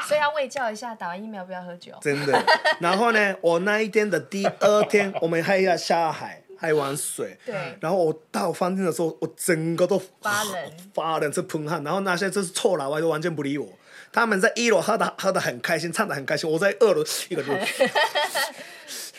[0.08, 1.94] 所以要喂教一下，打完疫苗不要喝酒。
[2.02, 2.44] 真的。
[2.80, 7.38] 然后呢， 我那一天的第二天，我们还要下海，还玩水。
[7.46, 7.56] 对。
[7.80, 11.84] 然后我到饭店的时候，我整个都发冷， 发冷，是喷汗。
[11.84, 13.68] 然后那些就是臭老外都完全不理我，
[14.12, 16.50] 他们在一楼喝的喝的很开心，唱的很开心。
[16.50, 17.68] 我在二楼一个人。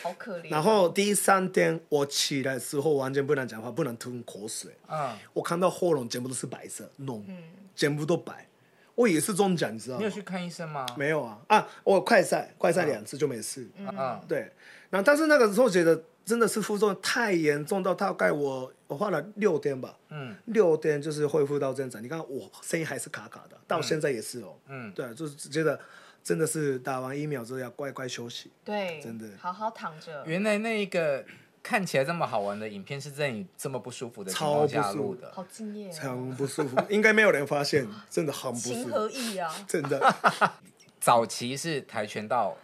[0.03, 0.51] 好可怜。
[0.51, 4.71] 然后第三天我起来的时候，完全不能讲话，不能吞口水。
[4.87, 5.11] 嗯。
[5.33, 7.21] 我看到喉咙全部都是白色，脓，
[7.75, 8.47] 全部都白。
[8.97, 9.99] 我也是中奖，你知道吗？
[9.99, 10.83] 你有去看医生吗？
[10.97, 13.69] 没有啊，啊，我快赛，快赛两次就没事。
[13.77, 14.51] 嗯嗯，对。
[14.89, 19.95] 然后，但是那个时候觉得真的是副作用太严重，到大概我我花了六天吧。
[20.09, 20.35] 嗯。
[20.45, 22.03] 六天就是恢复到正常。
[22.03, 24.57] 你看我声音还是卡卡的，到现在也是哦。
[24.67, 24.91] 嗯。
[24.93, 25.79] 对，就是觉得
[26.23, 28.51] 真的是打完疫苗之后要乖乖休息。
[28.65, 28.99] 对。
[28.99, 29.27] 真的。
[29.37, 30.23] 好好躺着。
[30.25, 31.23] 原来那一个。
[31.67, 38.73] 看起来这么好玩的影片是在你这么不舒服的情况下录的，好敬业，超不舒服，应该没有人发现，真的很不舒服。
[38.75, 39.53] 情何以啊？
[39.67, 40.15] 真的。
[41.01, 42.55] 早期是跆拳道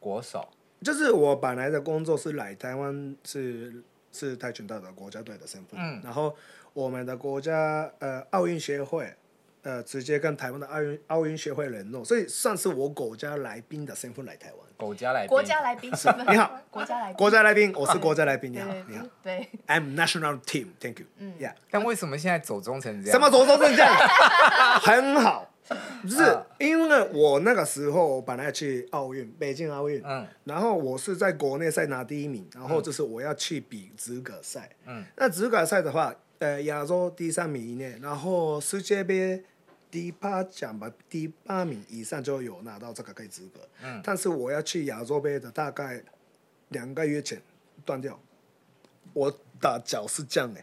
[0.00, 0.48] 国手，
[0.82, 6.34] 就是我本来的工作是来台湾是是跆拳道的国家队的身份，嗯，然后
[6.72, 9.14] 我们的国家呃奥运协会。
[9.62, 14.58] 呃，直接跟台湾的奥运奥运协会联络，所以算是我国家来宾的身份来台湾。
[14.78, 15.90] 国家来宾，国家来宾。
[16.30, 18.52] 你好，国家来宾，国家来宾，我是国家来宾。
[18.52, 19.04] 你好，你好。
[19.24, 21.06] 对，I'm national team，thank you。
[21.18, 21.54] 嗯，Yeah。
[21.68, 23.18] 但为什么现在走中成这样？
[23.18, 23.92] 什么走中成这样？
[24.80, 25.50] 很好，
[26.04, 36.14] 就是因为我那个时候本来要去奥运，北京奥运，嗯，然后我是在国内赛拿第一名，然后就是我要去比资格赛，嗯，那资格赛的话。
[36.40, 39.42] 呃，亚洲第三名以内，然后世界杯
[39.90, 43.60] 第八奖吧，第八名以上就有拿到这个可以资格。
[43.82, 44.00] 嗯。
[44.04, 46.02] 但是我要去亚洲杯的大概
[46.68, 47.40] 两个月前
[47.84, 48.18] 断掉，
[49.12, 50.60] 我打脚是这样的。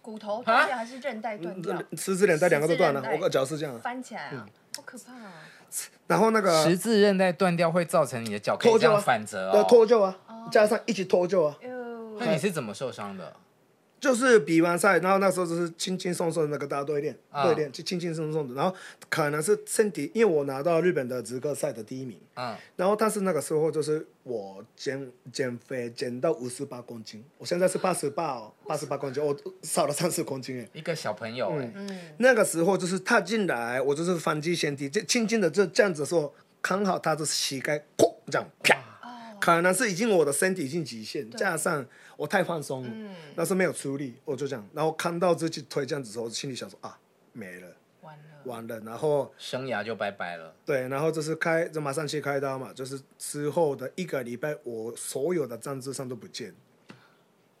[0.00, 1.82] 骨头断掉还是韧带断掉？
[1.96, 3.76] 十字韧带两个都断了，我的脚是这样。
[3.80, 5.32] 翻起来啊，好可怕啊！
[6.06, 9.66] 然后那个十字韧带断掉会造成你的脚可以这样反折哦。
[9.68, 10.16] 脱臼啊，
[10.52, 11.56] 加上一起脱臼啊。
[12.20, 13.34] 那你是怎么受伤的？
[14.06, 18.54] 就是比完赛，然后那时候就是轻轻松松的那个大队练，对练就轻轻松松的。
[18.54, 18.72] 然后
[19.08, 30.68] 可能是身体，因为我拿到日本的资格赛的第一名，嗯，然后但是那个时候就是我减减肥减到五十八公斤，我现在是八十八哦，八十八公斤，我少了三十公斤哎。
[30.72, 38.76] 一个小朋友哎，嗯，那个时候就是踏进来，我就是反击先踢，就轻轻的就这样子说，刚好他的膝盖砰这样啪。
[39.40, 46.98] 可能是已经我的身体已经极限，加上我太放松了，那是没有出力，我就这样，然后看到自己腿这样子的时候，我心里想说啊，
[47.32, 47.68] 没了，
[48.00, 50.54] 完了，完了，然后生涯就拜拜了。
[50.64, 56.54] 对，然后就是开，就马上去开刀嘛，就是之后的一个礼拜，我所有的赞助商都不见。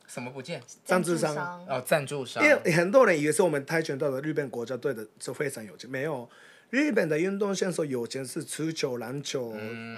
[0.06, 0.62] 什么不见？
[0.84, 1.36] 赞助商
[1.68, 2.42] 哦，赞助商。
[2.42, 6.30] 因为很多人以为是我们跆拳道的日本国家队的就非常有钱，没有，
[6.70, 9.52] 日本的运动选手有钱是足球、篮球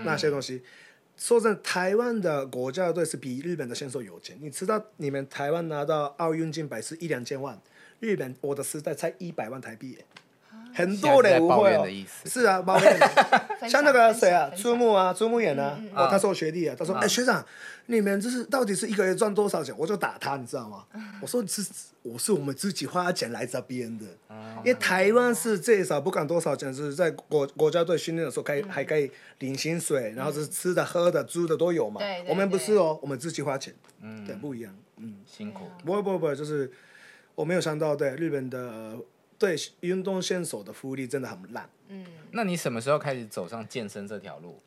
[0.05, 0.63] 那些东西。
[1.19, 4.39] 说真的，台湾的国家队是比日本的选手有钱。
[4.41, 7.61] 你知道，你们台湾拿到奥运金牌是一两千万，
[7.99, 9.99] 日本我的时代才一百万台币。
[10.75, 11.87] 很多人误会哦，
[12.25, 12.99] 是啊，抱怨。
[13.69, 17.45] 像那个谁啊，朱木啊，朱木演啊，哦，他是我学弟啊，他说，哎，学长，
[17.87, 19.75] 你们就是到底是一个月赚多少钱？
[19.77, 20.85] 我就打他，你知道吗？
[21.21, 21.67] 我说是，
[22.03, 24.05] 我是我们自己花钱来这边的，
[24.59, 32.01] 因为台湾是最少不管多少钱，是在国国家队训练的时候可以还可以领薪水，然后是吃的喝的住的都有嘛。
[32.29, 35.65] 我们不是哦，我们自己花钱，嗯，对，不一样，嗯，辛苦。
[35.85, 36.71] 不会不会不会，就是
[37.35, 38.97] 我没有想到，对日本的。
[39.39, 41.71] 对运动选手的福利真的很烂。
[41.89, 44.61] 嗯，那你什么时候开始走上健身这条路？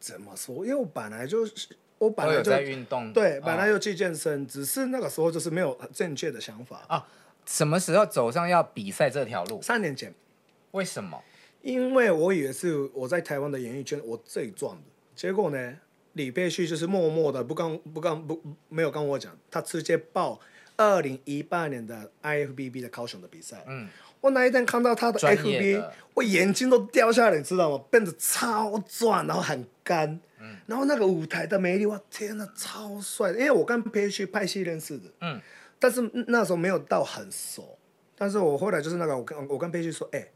[0.00, 0.64] 怎么说？
[0.64, 1.52] 因为我本来就是
[1.98, 7.06] 我本来就在运动，对，本来就去健身，哦、只是那个时候就是没有正确的想法啊。
[7.44, 9.60] 什么时候走上要比赛这条路？
[9.62, 10.12] 三年前。
[10.72, 11.22] 为什么？
[11.60, 14.82] 因为我以为是我在台湾的演艺圈我最赚的，
[15.14, 15.76] 结果呢，
[16.14, 20.40] 李沛旭就是默默的不跟不跟不没有跟我讲，他直接报。
[20.82, 23.88] 二零一八年的 IFBB 的高雄的比赛，嗯，
[24.20, 27.84] 我那一天看到他的 FB，我眼睛都掉下来，你知道吗？
[27.90, 33.30] 变得超壮，然后很干，嗯，然后那个舞台的魅力，哇，天呐，超帅！
[33.30, 35.40] 因为我跟佩旭拍戏认识的，嗯，
[35.78, 37.78] 但是那时候没有到很熟，
[38.16, 40.32] 但是我后来就是那个，我跟我跟佩旭说，哎、欸，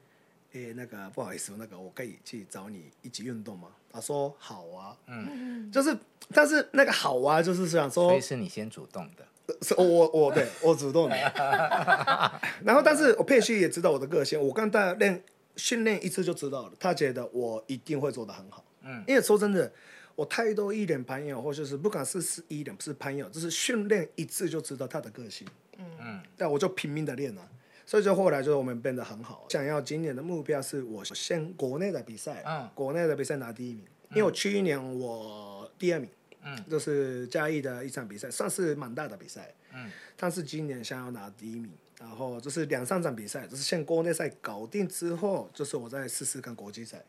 [0.53, 3.69] 哎、欸，那个不好意思，那个我可以去找你一起运动吗？
[3.93, 5.97] 他说好啊，嗯，就是，
[6.33, 9.27] 但是那个好啊，就是想说，所以是你先主动的。
[9.63, 11.17] 是我我对我主动的，
[12.65, 15.23] 然后但是我佩西也知道我的个性，我跟他练
[15.57, 19.73] 训练一次就知道了，他觉得我一定会做得很好，嗯，因为说真的，
[20.15, 25.47] 我太多艺人朋友，或者是不管是是艺人不是朋友，就是训练一次就知道他的个性。
[25.79, 25.85] 嗯。
[26.01, 27.49] 嗯，但我就拼命的练了，
[27.87, 29.47] 所以就后来就是我们变得很好。
[29.49, 36.09] 想要今年的目标是我先国内的比赛，嗯，国内的比赛拿第一名，因为我去年我第二名，
[36.49, 41.69] 嗯，就是嘉义的一场比赛，算是蛮大的比赛，嗯，但是今年想要拿第一名，
[41.99, 47.03] 然后就是两三场比赛，就是先国内赛搞定之后，就是我再试试看国际赛。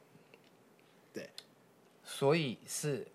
[1.13, 1.29] 对，
[2.03, 3.05] 所以是，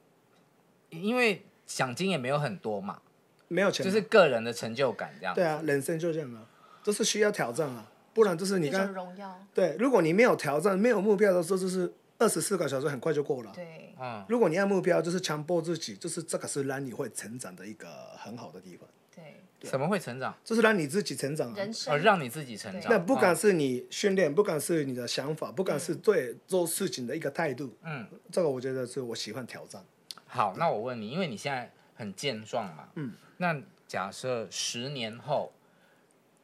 [0.90, 3.02] 因为奖金也没有很多嘛，
[3.48, 5.34] 没有钱，就是个人的成就感这样。
[5.34, 6.46] 对啊，人生就这样啊，
[6.84, 9.44] 都、就是需要挑战啊，不然就是你看荣耀。
[9.52, 11.92] 对，如果你没有挑战、没有目标的时候，就是
[12.22, 13.50] 二十四个小时很快就过了。
[13.52, 18.88] 对，嗯，如果你要目标，就是强迫自己，就是这个是让你会成长的一个很好的地方。
[19.14, 19.68] 对。
[19.68, 20.34] 什么会成长？
[20.42, 21.94] 就是让你自己成长，人生。
[21.94, 22.90] 哦，让你自己成长。
[22.90, 29.84] 那不管是你训练，不管是你的想法，不管是对做事情的一个态度，嗯，这个我觉得是我喜欢挑战。
[30.26, 33.56] 好，那我问你，因为你现在很健壮嘛，嗯，那
[33.86, 35.52] 假设十年后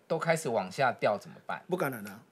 [0.06, 1.60] 都开始往下掉怎么办？
[1.68, 2.22] 不可能啊，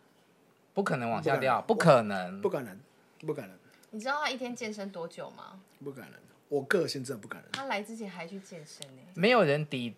[0.72, 2.78] 不可能往下掉，不可能，不可能，
[3.20, 3.50] 不可能。
[3.90, 5.60] 你知道他一天健身多久吗？
[5.82, 6.10] 不可能，
[6.48, 7.44] 我个性真的不可能。
[7.52, 9.94] 他来之前还去健身呢，没有人抵。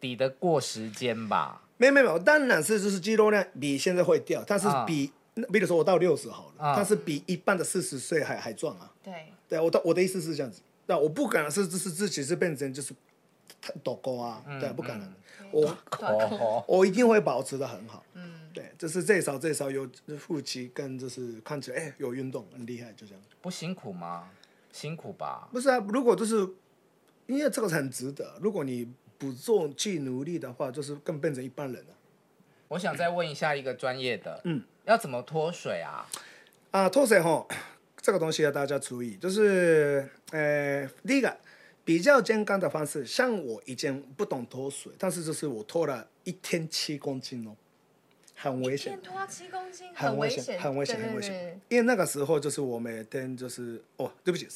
[0.00, 1.62] 抵得过时间吧？
[1.76, 8.92] 没有没有，当然是就是肌肉量比现在会掉，但是比，嗯、比如说我到六十好了，嗯、但是比一般的四十岁还还壮啊。
[9.00, 12.92] 对，对我的我的意思是这样子，但我不可能是就是自己是变成就是
[13.84, 19.88] 抖高啊，嗯、对，不可能，嗯、我我一定会保持的很好，嗯，对，就是最少最少有
[20.18, 23.22] 腹肌跟就是看起来哎有运动很厉害，就这样。
[23.40, 24.30] 不辛苦吗？
[24.72, 25.48] 辛苦吧？
[25.52, 26.36] 不是啊，如果就是
[27.26, 28.92] 因为这个很值得，如果你。
[29.18, 31.94] 不做去努力的话，就是更变成一般人了。
[32.66, 36.04] 我想再问一下一个专业的，嗯，要怎么脱水啊？
[36.72, 37.46] 啊，脱水吼，
[38.02, 41.38] 这个东西要大家注意，就是呃，第一个
[41.84, 47.54] 比较健康的方式，像我以前不懂脱水，但是就是我脱了一天七公斤哦。
[48.42, 48.98] 很危险，
[49.94, 51.60] 很危险，很危险，很危险。
[51.68, 54.48] 因为那个时候就是我每天就是哦，对不起，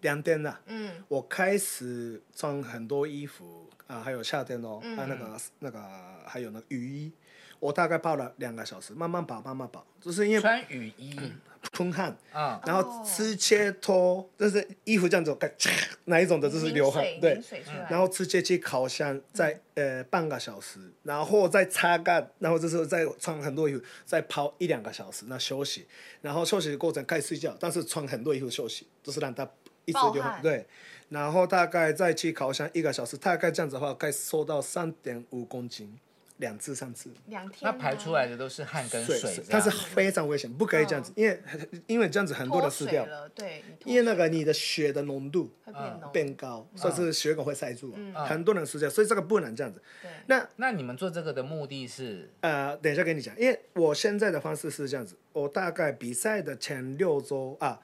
[0.00, 0.60] 两天了。
[0.66, 5.80] 嗯，我开始穿很多衣服啊，还有夏天哦，还有那个那个
[6.26, 7.12] 还有那个雨衣，
[7.60, 11.16] 我大概泡了两个小时，慢慢跑，慢慢跑，就是因为穿雨衣。
[11.72, 15.36] 喷汗啊，然后吃切脱，就是衣服这样子，
[16.04, 17.40] 哪一种的，就是流汗，对，
[17.88, 25.86] 然后直接去烤箱，再呃半个小时，然后再擦干，然后就是再穿很多衣服，再泡一两个小时，那休息，
[26.20, 29.48] 然后休息的过程可以睡觉，但是穿很多衣服休息，就是让它
[29.84, 30.66] 一直流汗，对，
[31.10, 35.98] 然后大概再去烤箱一个小时，大概这样子的话，可以瘦到三点五公斤。
[36.38, 41.42] 两次、三次，两天，那排出来的都是汗跟水，它是非常危险，不可以这样子，因为
[41.86, 45.50] 因为这样子很多的失掉，对，因为那个你的血的浓度
[46.12, 49.82] 变高，所以是血管会塞住，很多人失掉，所以这个不能这样子。
[50.26, 52.30] 那那你们做这个的目的是？
[52.40, 57.80] 呃，等一下跟你讲，因为我现在的方式是这样子，我大概比赛的前六周啊，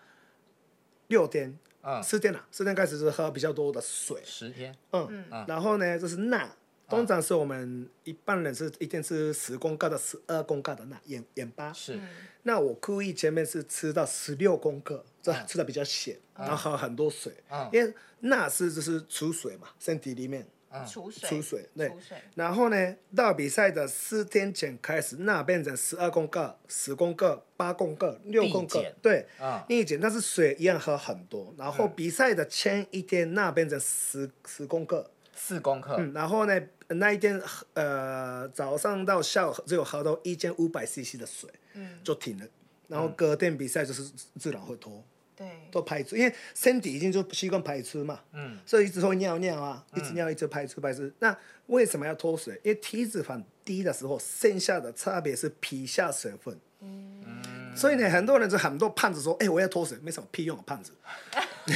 [1.08, 1.58] 六天，
[2.04, 6.48] 四天了，四天开始是喝比较多的水，十天，嗯，然后呢就是钠。
[6.88, 11.98] 通常是我们一般人是一天吃十公克到十二公克的钠盐盐巴，是。
[12.42, 17.32] 那我故意前面是吃到十六公克，这吃的比较咸，然后喝很多水，
[17.72, 20.46] 因为钠是就是储水嘛，身体里面。
[20.88, 21.28] 储水。
[21.28, 21.92] 储水对。
[22.34, 29.24] 然后呢，到比赛的四天前开始，钠变成十二公克、十公克、八公克、六公克，对，
[29.68, 31.54] 逆减，但是水一样喝很多。
[31.56, 35.08] 然后比赛的前一天，钠变成十十公克。
[35.46, 37.38] 四公克，嗯，然后呢，那一天
[37.74, 42.46] 呃早上到下午只有喝到一千五百 CC 的水，嗯，就停了，
[42.88, 44.02] 然后隔天比赛就是
[44.38, 45.04] 自然会脱，
[45.36, 51.10] 对，都排出，因为身体已经就习惯排出嘛，嗯，所以一直会尿尿啊，一直尿一直排出排出。
[51.18, 51.36] 那
[51.66, 52.58] 为什么要脱水？
[52.62, 57.22] 因为体脂肪低的时候，剩下的差别是皮下水分，嗯，
[57.74, 60.92] 所以呢，很多人就很多胖子说，哎，我要脱水，没什么屁用啊，胖子。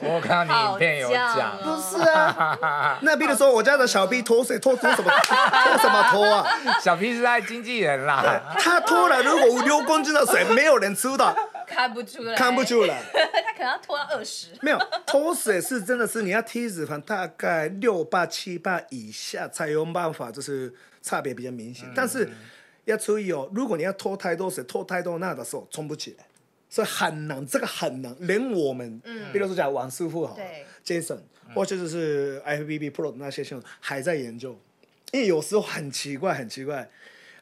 [0.00, 2.98] 我看到你影片有讲，不是啊？
[3.02, 6.46] 那比如说我家的小 B 脱水脱脱什么脱什么脱啊？
[6.80, 11.34] 小 B 是他经纪人啦，他脱了如果五六公斤的水，没有人知道，
[11.66, 14.48] 看不出来，看不出来， 他可能要脱到二十。
[14.60, 21.90] 没有脱水是真的是你要体脂肪大概六八七八以下才有办法，就是差别比较明显。
[21.96, 22.30] 但是
[22.84, 26.26] 要注意哦，如果你要拖太多水、拖太多钠的时候，冲不起来。
[26.70, 30.36] 所以很难，这个很难，连我们，嗯，比如说讲王师傅好
[30.84, 31.20] ，Jason，
[31.54, 34.58] 或者是 FBB Pro 那些选手还在研究，
[35.12, 36.90] 因为有时候很奇怪，很奇怪，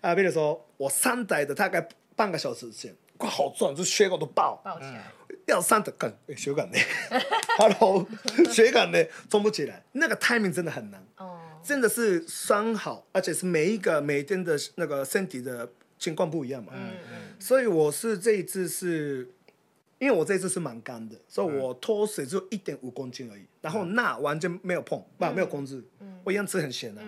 [0.02, 5.10] 啊，比如说我三台的大概半个小时前，哇，好壮，这血管都爆，爆起来，
[5.46, 6.78] 要上的梗，血管呢？
[7.56, 8.06] Hello，
[8.52, 9.02] 血管呢？
[9.30, 11.02] 冲不起来，那个 timing 真的很难。
[11.16, 11.31] 哦，
[11.62, 16.72] 真的是伤好，而且是每一个每天的那个身体的情况不一样嘛。
[16.74, 17.40] 嗯嗯。
[17.40, 19.28] 所以我是这一次是，
[19.98, 25.82] 因为我这一次是蛮干的，所以我脱水只有一点五公斤而已，然后钠完全没有碰，不没有控制。
[26.00, 26.20] 嗯。
[26.24, 27.02] 我一样吃很咸的。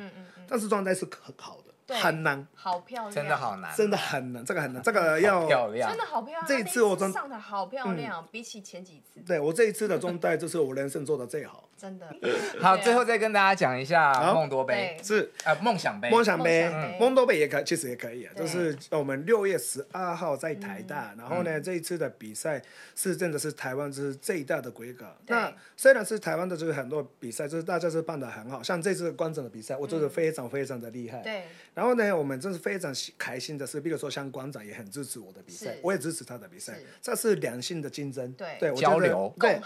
[0.46, 1.63] 但是状态是很好的。
[1.89, 6.47] 很难，好漂亮，真的好难，真的很难，这个很难， 这个要漂亮，真的好漂亮。
[6.47, 9.20] 这一次我真上的好漂亮，比起前几次。
[9.26, 11.68] 对我这一次的中带，就是我人生做的最好。
[11.76, 12.07] 真的。
[12.62, 18.32] 好，最后再跟大家讲一下梦多杯，是呃梦想杯，梦想杯，梦多杯也可，其实也可以啊。
[18.35, 22.62] 就是我们六月十二号在台大，然后呢，这一次的比赛
[22.95, 25.05] 是真的是台湾就是最大的规格。
[25.26, 31.18] 那虽然是台湾的，就是很多比赛，就是大家是办的很好，像这次观众的比赛，我做得非常非常的厉害。
[31.18, 31.43] 对。
[31.74, 39.60] 然后呢，我们真是非常开心的是，比如说像馆长也很支持我的比赛，我也支持他的比赛，这是良性的竞争，对，交流，对。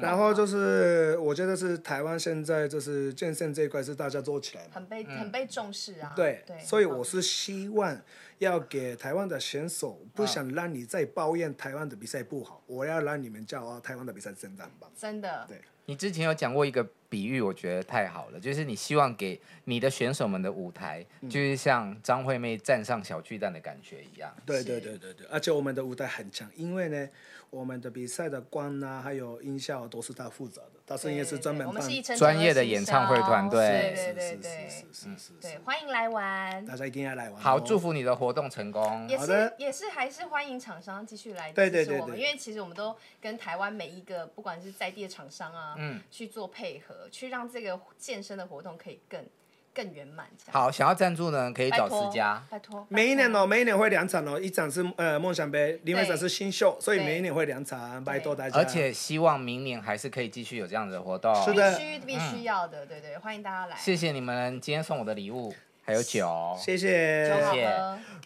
[0.00, 6.12] 然后就是我觉得是台湾现在就是健身这一块是大家做起来，很被很被重视啊。
[6.14, 7.98] 对，所以我是希望
[8.38, 14.92] 要给台湾的选手，不想让你再抱怨台湾的比赛不好，我要让你们骄傲，台湾的比赛真的很棒。
[14.94, 15.46] 真的。
[15.48, 15.60] 对。
[15.86, 16.82] 你之前有讲过一个
[17.14, 24.34] 比喻，我觉得太好了，就是你希望给你的选手们的舞台，嗯、就是像张惠妹站上小巨蛋的感觉一样。
[24.44, 27.08] 对对对对对，而且我们的舞台很强，因为呢，
[27.50, 33.60] 我们的比赛的光啊，还有音效都是他负责的，他是应该是专门办专业的演唱会团队。
[33.60, 37.40] 对对对对，是是是对，欢迎来玩，大家一定要来玩。
[37.40, 39.08] 好，祝福你的活动成功。
[39.08, 45.76] 也是也是还是欢迎厂商继续来支持我们，对对对，因为其实我们都跟台湾每一个不管是在地的厂商啊。
[45.84, 49.24] 嗯，去做配合，去让这个健身的活动可以更
[49.72, 50.26] 更圆满。
[50.50, 52.42] 好，想要赞助呢，可以找思佳。
[52.48, 52.86] 拜托。
[52.88, 58.58] 每一年哦，每一年会两场哦，一场是呃梦想杯，另外一场是新秀，所以每一年会两场，拜托大家。
[58.58, 61.34] 而且希望明年还是可以继续有这样子的活动。
[61.44, 63.76] 是的，必须必须要的，对对，欢迎大家来。
[63.76, 65.52] 谢谢你们今天送我的礼物。
[65.84, 67.70] 还有酒，谢谢，谢谢。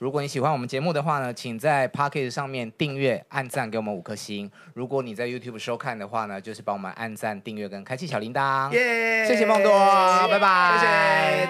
[0.01, 4.49] 如果你喜欢我们节目的话呢，请在 Podcast 上面订阅、按赞，给我们五颗星。
[4.75, 8.71] 如果你在 YouTube 收看的话呢，就是帮我们按赞、订阅跟开启小铃铛。
[8.73, 9.73] 耶，谢谢梦多，
[10.29, 11.47] 拜拜，谢谢。